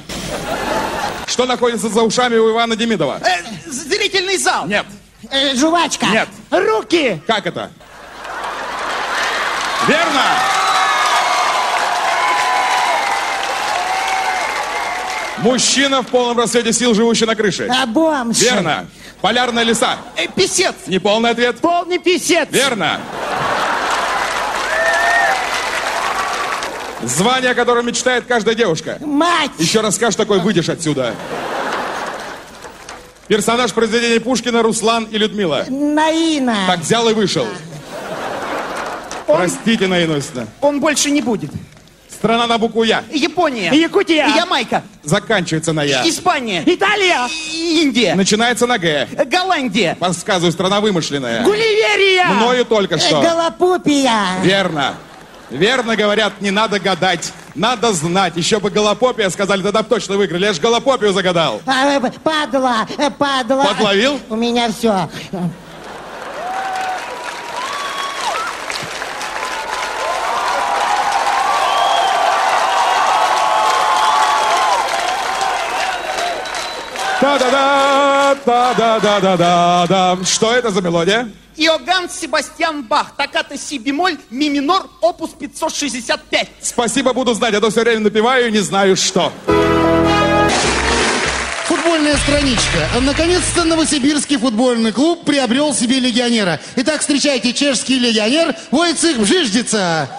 Что 1.27 1.45
находится 1.45 1.89
за 1.89 2.01
ушами 2.01 2.37
у 2.37 2.51
Ивана 2.51 2.75
Демидова? 2.75 3.19
Э, 3.23 3.69
зрительный 3.69 4.37
зал. 4.37 4.65
Нет. 4.65 4.85
Э, 5.29 5.55
жвачка. 5.55 6.07
Нет. 6.07 6.27
Руки. 6.49 7.21
Как 7.27 7.45
это? 7.45 7.69
Верно. 9.87 10.23
Мужчина 15.37 16.01
в 16.01 16.07
полном 16.07 16.37
рассвете 16.39 16.73
сил, 16.73 16.95
живущий 16.95 17.25
на 17.25 17.35
крыше. 17.35 17.67
А 17.69 17.85
бомж. 17.85 18.39
Верно. 18.39 18.87
Полярная 19.23 19.63
лиса. 19.63 19.99
Э, 20.17 20.27
писец. 20.27 20.75
Неполный 20.85 21.29
ответ. 21.29 21.57
Полный 21.61 21.97
писец. 21.97 22.49
Верно. 22.51 22.99
Звание, 27.03 27.51
о 27.51 27.55
котором 27.55 27.85
мечтает 27.85 28.25
каждая 28.27 28.53
девушка. 28.53 28.97
Мать. 28.99 29.51
Еще 29.59 29.79
раз 29.79 29.95
скажешь 29.95 30.17
такой, 30.17 30.39
выйдешь 30.39 30.67
отсюда. 30.67 31.15
Персонаж 33.29 33.71
произведения 33.71 34.19
Пушкина 34.19 34.61
Руслан 34.61 35.05
и 35.05 35.17
Людмила. 35.17 35.67
Наина. 35.69 36.57
Так 36.67 36.81
взял 36.81 37.07
и 37.07 37.13
вышел. 37.13 37.47
Простите, 39.25 39.87
Наина 39.87 40.15
Иосифовна. 40.15 40.47
Он 40.59 40.81
больше 40.81 41.09
не 41.11 41.21
будет. 41.21 41.49
Страна 42.23 42.47
на 42.47 42.57
букву 42.57 42.85
Я. 42.85 43.03
Япония. 43.11 43.69
Якутия. 43.73 44.27
Ямайка. 44.27 44.81
Заканчивается 45.03 45.73
на 45.73 45.83
Я. 45.83 46.07
Испания. 46.07 46.63
Италия. 46.65 47.27
Индия. 47.53 48.15
Начинается 48.15 48.65
на 48.65 48.77
Г. 48.77 49.09
Голландия. 49.25 49.97
Подсказываю, 49.99 50.53
страна 50.53 50.79
вымышленная. 50.79 51.43
Гулливерия. 51.43 52.27
Мною 52.27 52.63
только 52.63 52.97
что. 52.97 53.21
Голопупия. 53.21 54.39
Верно. 54.41 54.93
Верно 55.49 55.97
говорят, 55.97 56.39
не 56.39 56.49
надо 56.49 56.79
гадать. 56.79 57.33
Надо 57.55 57.91
знать. 57.91 58.37
Еще 58.37 58.61
бы 58.61 58.69
голопопия 58.69 59.29
сказали, 59.29 59.61
тогда 59.61 59.83
бы 59.83 59.89
точно 59.89 60.15
выиграли. 60.15 60.45
Я 60.45 60.53
же 60.53 60.61
голопопию 60.61 61.11
загадал. 61.11 61.61
А, 61.65 61.97
э, 61.97 62.11
падла, 62.23 62.87
э, 62.97 63.09
падла. 63.11 63.65
Подловил? 63.65 64.17
У 64.29 64.37
меня 64.37 64.71
все. 64.71 65.09
Та-да-да, 77.23 78.35
та-да-да-да-да-да. 78.43 80.17
Что 80.25 80.53
это 80.53 80.71
за 80.71 80.81
мелодия? 80.81 81.29
Иоганн 81.55 82.09
Себастьян 82.09 82.83
Бах. 82.83 83.13
Токкато 83.17 83.57
си 83.57 83.79
бемоль, 83.79 84.17
ми 84.29 84.49
минор, 84.49 84.89
опус 85.01 85.29
565. 85.39 86.47
Спасибо, 86.61 87.13
буду 87.13 87.33
знать, 87.33 87.53
а 87.53 87.61
то 87.61 87.69
все 87.69 87.81
время 87.81 88.01
напиваю 88.01 88.49
и 88.49 88.51
не 88.51 88.59
знаю 88.59 88.97
что. 88.97 89.31
Футбольная 91.65 92.17
страничка. 92.17 92.89
Наконец-то 93.01 93.63
Новосибирский 93.63 94.37
футбольный 94.37 94.91
клуб 94.91 95.23
приобрел 95.23 95.73
себе 95.73 96.01
легионера. 96.01 96.59
Итак, 96.75 96.99
встречайте 96.99 97.53
чешский 97.53 97.99
легионер 97.99 98.53
Войцех 98.69 99.17
Бжиждица. 99.17 100.09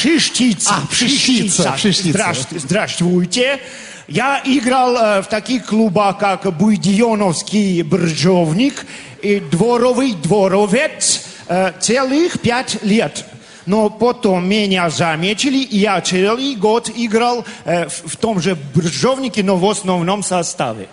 Пшиштица. 0.00 0.70
А, 0.70 0.86
Пшиштица, 0.86 1.72
Пшиштица. 1.72 2.08
Здравствуйте. 2.08 2.66
Здравствуйте. 2.66 3.60
Я 4.08 4.40
играл 4.46 4.96
э, 4.96 5.22
в 5.22 5.26
таких 5.26 5.66
клубах, 5.66 6.16
как 6.16 6.56
Буйдионовский 6.56 7.82
Бржовник 7.82 8.86
и 9.20 9.40
Дворовый 9.40 10.14
Дворовец 10.14 11.26
э, 11.48 11.72
целых 11.80 12.40
пять 12.40 12.82
лет. 12.82 13.26
Но 13.66 13.90
потом 13.90 14.48
меня 14.48 14.88
заметили, 14.88 15.58
и 15.58 15.80
я 15.80 16.00
целый 16.00 16.54
год 16.54 16.90
играл 16.96 17.44
э, 17.66 17.86
в, 17.88 18.12
в 18.12 18.16
том 18.16 18.40
же 18.40 18.56
Бржовнике, 18.74 19.42
но 19.42 19.56
в 19.56 19.68
основном 19.68 20.22
составе. 20.22 20.88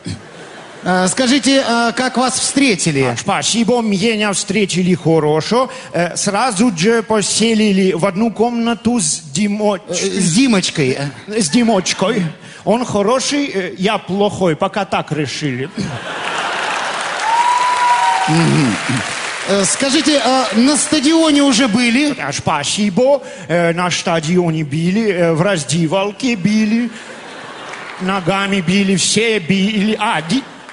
А, 0.84 1.08
Скажите, 1.08 1.64
а, 1.68 1.92
как 1.92 2.18
вас 2.18 2.40
встретили? 2.40 3.16
Спасибо, 3.20 3.82
меня 3.82 4.32
встретили 4.34 4.94
хорошо. 4.94 5.70
Э, 5.92 6.16
Сразу 6.16 6.72
же 6.78 7.04
поселили 7.04 7.94
в 7.94 8.06
одну 8.06 8.32
комнату 8.32 9.00
с 9.00 9.20
Димо... 9.34 9.80
С 9.90 10.34
Димочкой. 10.34 10.98
С 11.28 11.50
Димочкой. 11.50 12.24
Он 12.64 12.86
хороший, 12.86 13.48
э, 13.48 13.74
я 13.78 13.98
плохой, 13.98 14.56
пока 14.56 14.86
так 14.86 15.12
решили. 15.12 15.70
Э, 19.50 19.64
Скажите, 19.66 20.22
а 20.24 20.48
на 20.56 20.76
стадионе 20.78 21.42
уже 21.42 21.68
были? 21.68 22.16
А, 22.20 22.32
Спасибо. 22.32 23.24
Э, 23.48 23.74
На 23.74 23.90
стадионе 23.90 24.64
били, 24.64 25.10
э, 25.12 25.34
в 25.34 25.42
раздевалке 25.42 26.36
били, 26.36 26.90
ногами 28.02 28.62
били, 28.62 28.96
все 28.96 29.40
били. 29.40 29.96
А, 30.00 30.22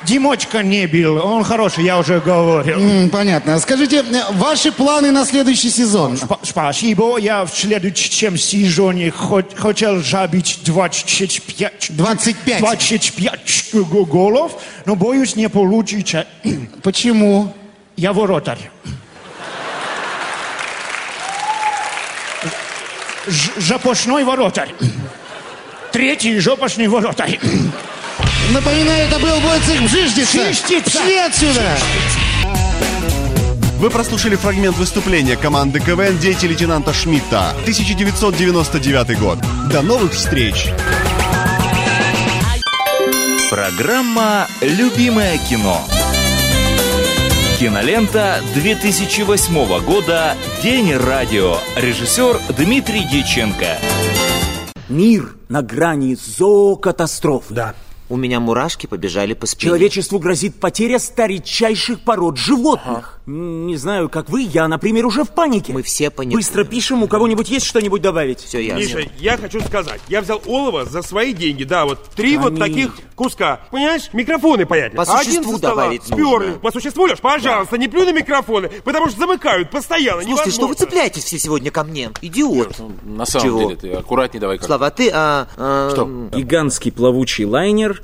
Димочка 0.07 0.63
не 0.63 0.87
бил, 0.87 1.17
он 1.25 1.45
хороший, 1.45 1.85
я 1.85 1.99
уже 1.99 2.21
говорил. 2.21 2.79
М, 2.79 3.09
Понятно. 3.11 3.59
Скажите, 3.59 3.99
э, 4.03 4.33
ваши 4.33 4.71
планы 4.71 5.11
на 5.11 5.25
следующий 5.25 5.71
сезон? 5.71 6.15
Спа- 6.15 6.39
Спасибо, 6.43 7.17
я 7.19 7.45
в 7.45 7.51
следующем 7.51 8.37
сезоне 8.37 9.09
хот- 9.09 9.57
хотел 9.57 10.03
забить 10.03 10.61
25... 10.65 11.89
25? 11.91 12.61
25 12.61 13.73
го- 13.75 14.05
голов, 14.05 14.61
но 14.85 14.95
боюсь 14.95 15.37
не 15.37 15.49
получится. 15.49 16.27
Почему? 16.83 17.55
Я 17.97 18.13
воротарь. 18.13 18.71
Ж- 23.27 23.51
Жопошной 23.57 24.25
воротарь. 24.25 24.75
Третий 25.93 26.39
жопошный 26.41 26.89
воротарь. 26.89 27.39
Напоминаю, 28.53 29.09
это 29.09 29.19
был 29.19 29.41
Войцех 29.41 29.83
Бжиждица. 29.83 30.39
Бжиждица. 30.39 31.03
Шли 31.03 31.17
отсюда! 31.17 31.77
Вы 33.79 33.91
прослушали 33.91 34.37
фрагмент 34.37 34.77
выступления 34.77 35.37
команды 35.37 35.81
КВН 35.81 36.19
«Дети 36.19 36.47
лейтенанта 36.47 36.93
Шмидта», 36.93 37.51
1999 37.63 39.19
год. 39.19 39.39
До 39.71 39.83
новых 39.83 40.13
встреч! 40.13 40.69
Программа 43.51 44.47
«Любимое 44.61 45.39
кино». 45.39 45.83
Кинолента 47.59 48.41
2008 48.55 49.85
года 49.85 50.37
«День 50.63 50.95
радио». 50.97 51.57
Режиссер 51.77 52.41
Дмитрий 52.57 53.05
Дьяченко. 53.05 53.79
Мир 54.89 55.35
на 55.49 55.63
грани 55.63 56.15
зоокатастрофы. 56.15 57.55
Да. 57.55 57.75
У 58.09 58.17
меня 58.17 58.39
муражки 58.39 58.87
побежали 58.87 59.35
по 59.35 59.47
спине. 59.47 59.71
Человечеству 59.71 60.19
грозит 60.19 60.61
потеря 60.61 60.99
старичайших 60.99 62.01
пород 62.01 62.37
животных. 62.37 63.14
Не 63.27 63.77
знаю, 63.77 64.11
как 64.11 64.29
вы, 64.29 64.43
я, 64.43 64.69
например, 64.69 65.07
уже 65.07 65.25
в 65.25 65.31
панике. 65.31 65.73
Мы 65.73 65.83
все 65.83 66.11
поняли. 66.11 66.35
Быстро 66.35 66.63
пишем, 66.65 67.03
у 67.03 67.09
кого-нибудь 67.09 67.49
есть 67.49 67.65
что-нибудь 67.65 68.03
добавить? 68.03 68.41
Все 68.41 68.59
Миша, 68.75 69.01
я 69.19 69.39
хочу 69.39 69.61
сказать, 69.63 70.01
я 70.09 70.21
взял 70.21 70.43
олово 70.45 70.85
за 70.85 71.01
свои 71.01 71.33
деньги, 71.33 71.65
да, 71.65 71.87
вот 71.87 72.05
три 72.15 72.37
вот 72.37 72.53
Они- 72.53 72.59
таких 72.61 72.93
куска. 73.15 73.61
Понимаешь, 73.71 74.11
микрофоны 74.13 74.67
понятно. 74.67 75.05
По 75.05 75.15
Один 75.19 75.43
существу 75.43 75.59
добавить 75.59 76.03
сперли. 76.03 76.21
нужно. 76.21 76.53
По 76.59 76.71
существу, 76.71 77.05
Леш, 77.07 77.19
пожалуйста, 77.21 77.79
не 77.79 77.89
плюй 77.89 78.05
на 78.05 78.13
микрофоны, 78.13 78.69
потому 78.85 79.09
что 79.09 79.19
замыкают 79.21 79.71
постоянно, 79.71 80.23
Слушайте, 80.23 80.51
что 80.51 80.61
вы 80.63 80.67
невозможно. 80.69 80.87
цепляетесь 80.87 81.25
все 81.25 81.39
сегодня 81.39 81.71
ко 81.71 81.83
мне? 81.85 82.11
Идиот. 82.21 82.77
На 83.05 83.25
самом 83.25 83.47
Чего? 83.47 83.63
деле, 83.63 83.77
ты 83.77 83.93
аккуратней 83.93 84.41
давай 84.41 84.59
как. 84.59 84.67
Слава, 84.67 84.87
а 84.89 84.91
ты, 84.91 85.11
а... 85.15 85.49
а, 85.57 85.91
Что? 85.93 86.29
Гигантский 86.37 86.93
плавучий 86.93 87.47
лайнер 87.47 88.03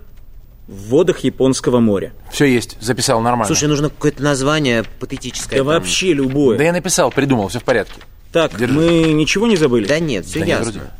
в 0.70 0.88
водах 0.88 1.20
Японского 1.20 1.80
моря. 1.80 2.12
Все 2.30 2.44
есть, 2.44 2.76
записал 2.80 3.20
нормально. 3.20 3.46
Слушай, 3.46 3.68
нужно 3.68 3.90
какое-то 3.90 4.22
название 4.22 4.84
патетическое. 5.00 5.58
Да 5.58 5.64
там. 5.64 5.74
вообще 5.74 6.12
любое. 6.12 6.56
Да 6.56 6.64
я 6.64 6.72
написал, 6.72 7.10
придумал, 7.10 7.48
все 7.48 7.58
в 7.58 7.64
порядке. 7.64 8.00
Так, 8.32 8.52
мы 8.60 9.12
ничего 9.12 9.48
не 9.48 9.56
забыли? 9.56 9.86
Да 9.86 9.98
нет, 9.98 10.24
все 10.24 10.38
Да 10.38 10.46
нет, 10.46 10.58
ясно. 10.58 10.72
вроде. 10.72 10.90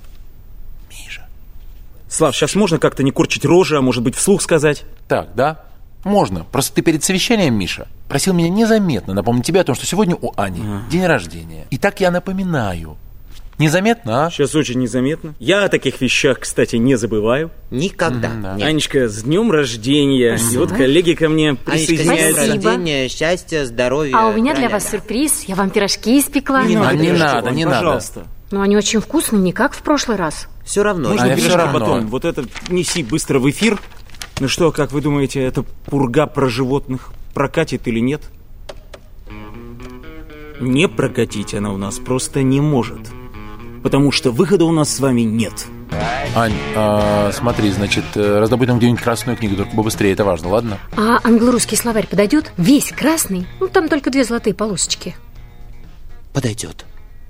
Слав, 2.08 2.34
сейчас 2.34 2.56
можно 2.56 2.80
как-то 2.80 3.04
не 3.04 3.12
корчить 3.12 3.44
рожи, 3.44 3.78
а 3.78 3.80
может 3.80 4.02
быть 4.02 4.16
вслух 4.16 4.42
сказать? 4.42 4.82
Так, 5.06 5.28
да? 5.36 5.64
Можно. 6.02 6.42
Просто 6.42 6.74
ты 6.74 6.82
перед 6.82 7.04
совещанием, 7.04 7.54
Миша, 7.54 7.86
просил 8.08 8.34
меня 8.34 8.48
незаметно 8.48 9.14
напомнить 9.14 9.46
тебе 9.46 9.60
о 9.60 9.64
том, 9.64 9.76
что 9.76 9.86
сегодня 9.86 10.16
у 10.20 10.32
Ани 10.36 10.60
день 10.90 11.06
рождения. 11.06 11.68
И 11.70 11.78
так 11.78 12.00
я 12.00 12.10
напоминаю. 12.10 12.96
Незаметно, 13.60 14.24
а? 14.24 14.30
Сейчас 14.30 14.54
очень 14.54 14.78
незаметно. 14.80 15.34
Я 15.38 15.64
о 15.64 15.68
таких 15.68 16.00
вещах, 16.00 16.40
кстати, 16.40 16.76
не 16.76 16.94
забываю. 16.96 17.50
Никогда. 17.70 18.54
Нет. 18.56 18.66
Анечка, 18.66 19.06
с 19.06 19.22
днем 19.22 19.52
рождения. 19.52 20.38
И 20.50 20.56
вот 20.56 20.72
коллеги 20.72 21.12
ко 21.12 21.28
мне 21.28 21.50
Анечка, 21.50 21.76
с 21.76 21.76
днем 21.76 21.86
присоединяются. 21.86 22.46
рождения, 22.54 23.08
счастья, 23.08 23.66
здоровья. 23.66 24.16
А 24.16 24.28
у 24.28 24.32
меня 24.32 24.54
для 24.54 24.70
вас 24.70 24.90
сюрприз. 24.90 25.44
Я 25.46 25.56
вам 25.56 25.68
пирожки 25.68 26.18
испекла. 26.18 26.62
Не 26.64 26.76
А 26.76 26.84
надо, 26.84 26.96
не 26.96 27.12
надо, 27.12 27.50
не 27.50 27.66
Пожалуйста. 27.66 28.26
Но 28.50 28.62
они 28.62 28.78
очень 28.78 28.98
вкусные, 29.00 29.42
не 29.42 29.52
как 29.52 29.74
в 29.74 29.82
прошлый 29.82 30.16
раз. 30.16 30.48
Все 30.64 30.82
равно. 30.82 31.10
Можно 31.10 31.26
А 31.26 31.36
пирожки 31.36 31.54
равно. 31.54 31.78
потом. 31.78 32.06
Вот 32.06 32.24
это 32.24 32.46
неси 32.70 33.02
быстро 33.02 33.40
в 33.40 33.50
эфир. 33.50 33.78
Ну 34.40 34.48
что, 34.48 34.72
как 34.72 34.90
вы 34.90 35.02
думаете, 35.02 35.42
эта 35.42 35.64
пурга 35.84 36.26
про 36.26 36.48
животных 36.48 37.12
прокатит 37.34 37.86
или 37.86 37.98
нет? 38.00 38.22
Не 40.60 40.88
прокатить 40.88 41.52
она 41.52 41.74
у 41.74 41.76
нас 41.76 41.98
просто 41.98 42.42
не 42.42 42.62
может. 42.62 43.00
Потому 43.82 44.12
что 44.12 44.30
выхода 44.30 44.64
у 44.64 44.72
нас 44.72 44.94
с 44.94 45.00
вами 45.00 45.22
нет. 45.22 45.66
Ань, 46.34 46.54
а, 46.76 47.30
смотри, 47.32 47.70
значит, 47.70 48.04
э, 48.14 48.38
раздобудь 48.38 48.68
нам 48.68 48.78
где-нибудь 48.78 49.00
красную 49.02 49.36
книгу, 49.36 49.56
только 49.56 49.74
побыстрее, 49.74 50.12
это 50.12 50.24
важно, 50.24 50.50
ладно? 50.50 50.78
А 50.96 51.18
англо-русский 51.24 51.76
словарь 51.76 52.06
подойдет? 52.06 52.52
Весь 52.56 52.92
красный? 52.92 53.46
Ну, 53.58 53.68
там 53.68 53.88
только 53.88 54.10
две 54.10 54.24
золотые 54.24 54.54
полосочки. 54.54 55.16
Подойдет. 56.32 56.84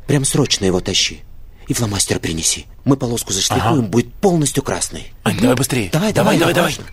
Прям 0.06 0.24
срочно 0.24 0.64
его 0.64 0.80
тащи. 0.80 1.22
И 1.68 1.72
фломастер 1.72 2.18
принеси. 2.18 2.66
Мы 2.84 2.96
полоску 2.96 3.32
зашлифуем, 3.32 3.86
будет 3.86 4.12
полностью 4.14 4.62
красный. 4.62 5.12
Ань, 5.22 5.38
давай 5.40 5.56
быстрее. 5.56 5.88
Давай, 5.92 6.12
давай, 6.12 6.36
давай, 6.36 6.52
давай. 6.52 6.70
важно. 6.70 6.84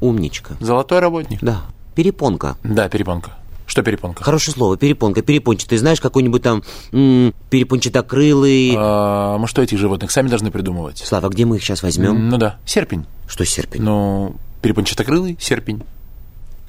Умничка. 0.00 0.56
Золотой 0.60 1.00
работник? 1.00 1.40
Да. 1.42 1.62
Перепонка. 1.96 2.56
Да, 2.62 2.88
перепонка. 2.88 3.32
Что 3.68 3.82
перепонка? 3.82 4.24
Хорошее 4.24 4.54
слово, 4.54 4.78
перепонка, 4.78 5.20
перепончатый. 5.20 5.76
Знаешь, 5.76 6.00
какой-нибудь 6.00 6.42
там 6.42 6.62
м, 6.90 7.34
перепончатокрылый... 7.50 8.74
А, 8.76 9.36
мы 9.36 9.46
что, 9.46 9.60
этих 9.62 9.78
животных 9.78 10.10
сами 10.10 10.28
должны 10.28 10.50
придумывать? 10.50 10.98
Слава, 11.04 11.28
где 11.28 11.44
мы 11.44 11.56
их 11.56 11.62
сейчас 11.62 11.82
возьмем? 11.82 12.30
Ну 12.30 12.38
да, 12.38 12.58
серпень. 12.64 13.04
Что 13.28 13.44
серпень? 13.44 13.82
Ну, 13.82 14.36
перепончатокрылый, 14.62 15.36
серпень. 15.38 15.82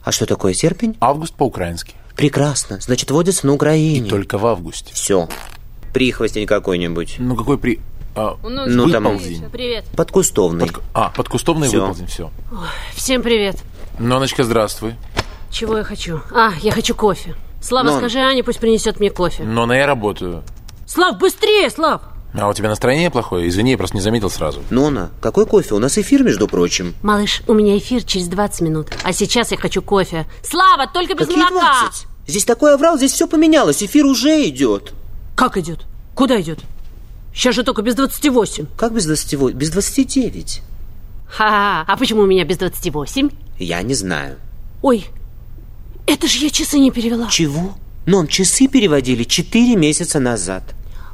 А 0.04 0.12
что 0.12 0.26
такое 0.26 0.54
серпень? 0.54 0.98
Август 1.00 1.34
по-украински. 1.36 1.96
Прекрасно. 2.18 2.80
Значит, 2.82 3.12
водится 3.12 3.48
на 3.48 3.54
Украине. 3.54 4.10
Только 4.10 4.38
в 4.38 4.46
августе. 4.46 4.94
Все. 4.94 5.30
Прихвостень 5.94 6.46
какой-нибудь. 6.48 7.16
Ну, 7.18 7.36
какой 7.38 7.58
при... 7.58 7.80
а, 8.14 8.36
Ну, 8.44 8.90
там... 8.90 9.06
выползень. 9.06 9.50
Привет. 9.50 9.86
Подкустовный. 9.96 10.68
Под- 10.68 10.84
А, 10.94 11.10
подкустовный 11.16 11.70
Всё. 11.70 11.80
выползень, 11.82 12.08
все. 12.08 12.30
Всем 12.94 13.22
привет. 13.22 13.56
Ноночка, 14.00 14.44
здравствуй. 14.44 14.96
Чего 15.52 15.78
я 15.78 15.84
хочу? 15.84 16.22
А, 16.32 16.52
я 16.62 16.72
хочу 16.72 16.96
кофе. 16.96 17.36
Слава, 17.62 17.88
Нон. 17.88 17.98
скажи 18.00 18.20
Ане, 18.20 18.44
пусть 18.44 18.60
принесет 18.60 19.00
мне 19.00 19.10
кофе. 19.10 19.44
Нона, 19.44 19.74
я 19.74 19.86
работаю. 19.86 20.44
Слав, 20.88 21.18
быстрее, 21.18 21.70
Слав! 21.70 22.02
А 22.34 22.48
у 22.48 22.54
тебя 22.54 22.70
настроение 22.70 23.10
плохое? 23.10 23.48
Извини, 23.50 23.72
я 23.72 23.78
просто 23.78 23.98
не 23.98 24.02
заметил 24.02 24.30
сразу. 24.30 24.62
Нона, 24.70 25.10
какой 25.20 25.46
кофе? 25.48 25.74
У 25.74 25.80
нас 25.80 25.98
эфир, 25.98 26.24
между 26.24 26.48
прочим. 26.48 26.94
Малыш, 27.02 27.42
у 27.48 27.54
меня 27.54 27.78
эфир 27.78 28.04
через 28.04 28.28
20 28.28 28.62
минут, 28.62 28.88
а 29.04 29.14
сейчас 29.14 29.52
я 29.52 29.58
хочу 29.58 29.82
кофе. 29.82 30.28
Слава, 30.44 30.88
только 30.88 31.16
без 31.16 31.28
Какие 31.28 31.44
молока! 31.44 31.82
20? 31.82 32.08
Здесь 32.28 32.46
такой 32.46 32.76
оврал, 32.76 32.98
здесь 32.98 33.14
все 33.14 33.28
поменялось. 33.28 33.82
Эфир 33.82 34.06
уже 34.06 34.48
идет. 34.48 34.94
Как 35.36 35.58
идет? 35.58 35.86
Куда 36.14 36.40
идет? 36.40 36.60
Сейчас 37.34 37.56
же 37.56 37.64
только 37.64 37.82
без 37.82 37.96
28. 37.96 38.68
Как 38.78 38.94
без 38.94 39.06
28? 39.06 39.58
Без 39.58 39.72
29. 39.72 40.62
Ха, 41.28 41.84
а 41.88 41.98
почему 41.98 42.22
у 42.22 42.26
меня 42.28 42.46
без 42.46 42.58
28? 42.58 43.30
Я 43.58 43.82
не 43.82 43.96
знаю. 43.96 44.38
Ой, 44.82 45.06
это 46.14 46.28
же 46.28 46.40
я 46.46 46.50
часы 46.50 46.80
не 46.80 46.92
перевела. 46.92 47.28
Чего? 47.30 47.74
Нон, 48.06 48.28
часы 48.28 48.68
переводили 48.68 49.24
4 49.24 49.76
месяца 49.76 50.20
назад. 50.20 50.64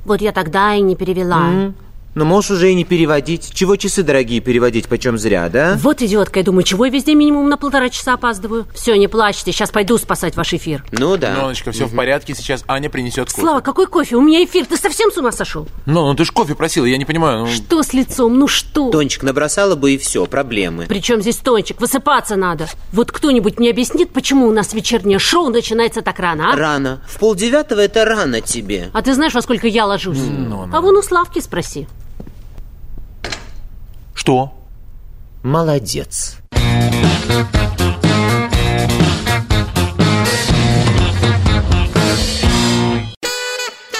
Вот 0.05 0.21
я 0.21 0.31
тогда 0.31 0.75
и 0.75 0.81
не 0.81 0.95
перевела. 0.95 1.49
М. 1.49 1.75
Но 2.15 2.23
можешь 2.23 2.51
уже 2.51 2.71
и 2.71 2.73
не 2.75 2.85
переводить. 2.85 3.51
Чего 3.53 3.75
часы 3.75 4.01
дорогие 4.01 4.39
переводить, 4.39 4.87
почем 4.87 5.17
зря, 5.17 5.49
да? 5.49 5.77
Вот 5.81 6.01
идиотка, 6.01 6.39
я 6.39 6.45
думаю, 6.45 6.63
чего 6.63 6.85
я 6.85 6.91
везде 6.91 7.13
минимум 7.13 7.49
на 7.49 7.57
полтора 7.57 7.89
часа 7.89 8.13
опаздываю? 8.13 8.65
Все, 8.73 8.95
не 8.95 9.09
плачьте, 9.09 9.51
сейчас 9.51 9.69
пойду 9.69 9.97
спасать 9.97 10.37
ваш 10.37 10.53
эфир. 10.53 10.85
Ну 10.91 11.17
да. 11.17 11.33
Ноночка, 11.33 11.71
все 11.71 11.85
в 11.85 11.95
порядке, 11.95 12.33
сейчас 12.33 12.63
Аня 12.67 12.89
принесет 12.89 13.29
кофе. 13.29 13.41
Слава, 13.41 13.59
какой 13.59 13.87
кофе? 13.87 14.15
У 14.15 14.21
меня 14.21 14.45
эфир, 14.45 14.65
ты 14.65 14.77
совсем 14.77 15.11
с 15.11 15.17
ума 15.17 15.33
сошел? 15.33 15.67
Ну, 15.85 16.07
ну 16.07 16.15
ты 16.15 16.23
ж 16.23 16.31
кофе 16.31 16.55
просила, 16.55 16.85
я 16.85 16.97
не 16.97 17.03
понимаю. 17.03 17.39
Ну... 17.41 17.47
Что 17.47 17.83
с 17.83 17.91
лицом? 17.91 18.39
Ну 18.39 18.47
что? 18.47 18.91
Тончик 18.91 19.23
набросала 19.23 19.75
бы 19.75 19.91
и 19.91 19.97
все, 19.97 20.25
проблемы. 20.25 20.85
Причем 20.87 21.21
здесь 21.21 21.37
Тончик? 21.37 21.81
Высыпаться 21.81 22.37
надо. 22.37 22.67
Вот 22.93 23.11
кто-нибудь 23.11 23.59
мне 23.59 23.71
объяснит, 23.71 24.11
почему 24.11 24.47
у 24.47 24.51
нас 24.51 24.73
вечернее 24.73 25.19
шоу 25.19 25.49
начинается 25.49 26.01
так 26.01 26.17
рано, 26.19 26.53
а? 26.53 26.55
Рано. 26.55 27.01
В 27.07 27.19
полдевятого 27.19 27.81
это 27.81 28.05
рано 28.05 28.39
тебе. 28.39 28.89
А 28.93 29.01
ты 29.01 29.13
знаешь, 29.13 29.33
во 29.33 29.41
сколько 29.41 29.67
я 29.67 29.85
ложусь? 29.85 30.17
Ну, 30.17 30.69
А 30.71 30.79
вон 30.79 30.95
у 30.95 31.01
Славки 31.01 31.39
спроси. 31.39 31.87
Что? 34.25 34.51
Молодец. 35.43 36.37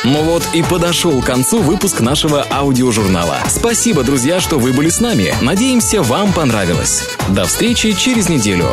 Ну 0.04 0.24
вот 0.24 0.42
и 0.56 0.64
подошел 0.64 1.22
к 1.22 1.26
концу 1.26 1.62
выпуск 1.62 2.00
нашего 2.00 2.44
аудиожурнала. 2.50 3.38
Спасибо, 3.48 4.02
друзья, 4.02 4.40
что 4.40 4.58
вы 4.58 4.74
были 4.74 4.90
с 4.90 5.00
нами. 5.00 5.32
Надеемся, 5.42 6.02
вам 6.02 6.34
понравилось. 6.34 7.04
До 7.30 7.46
встречи 7.46 7.92
через 7.92 8.28
неделю. 8.28 8.72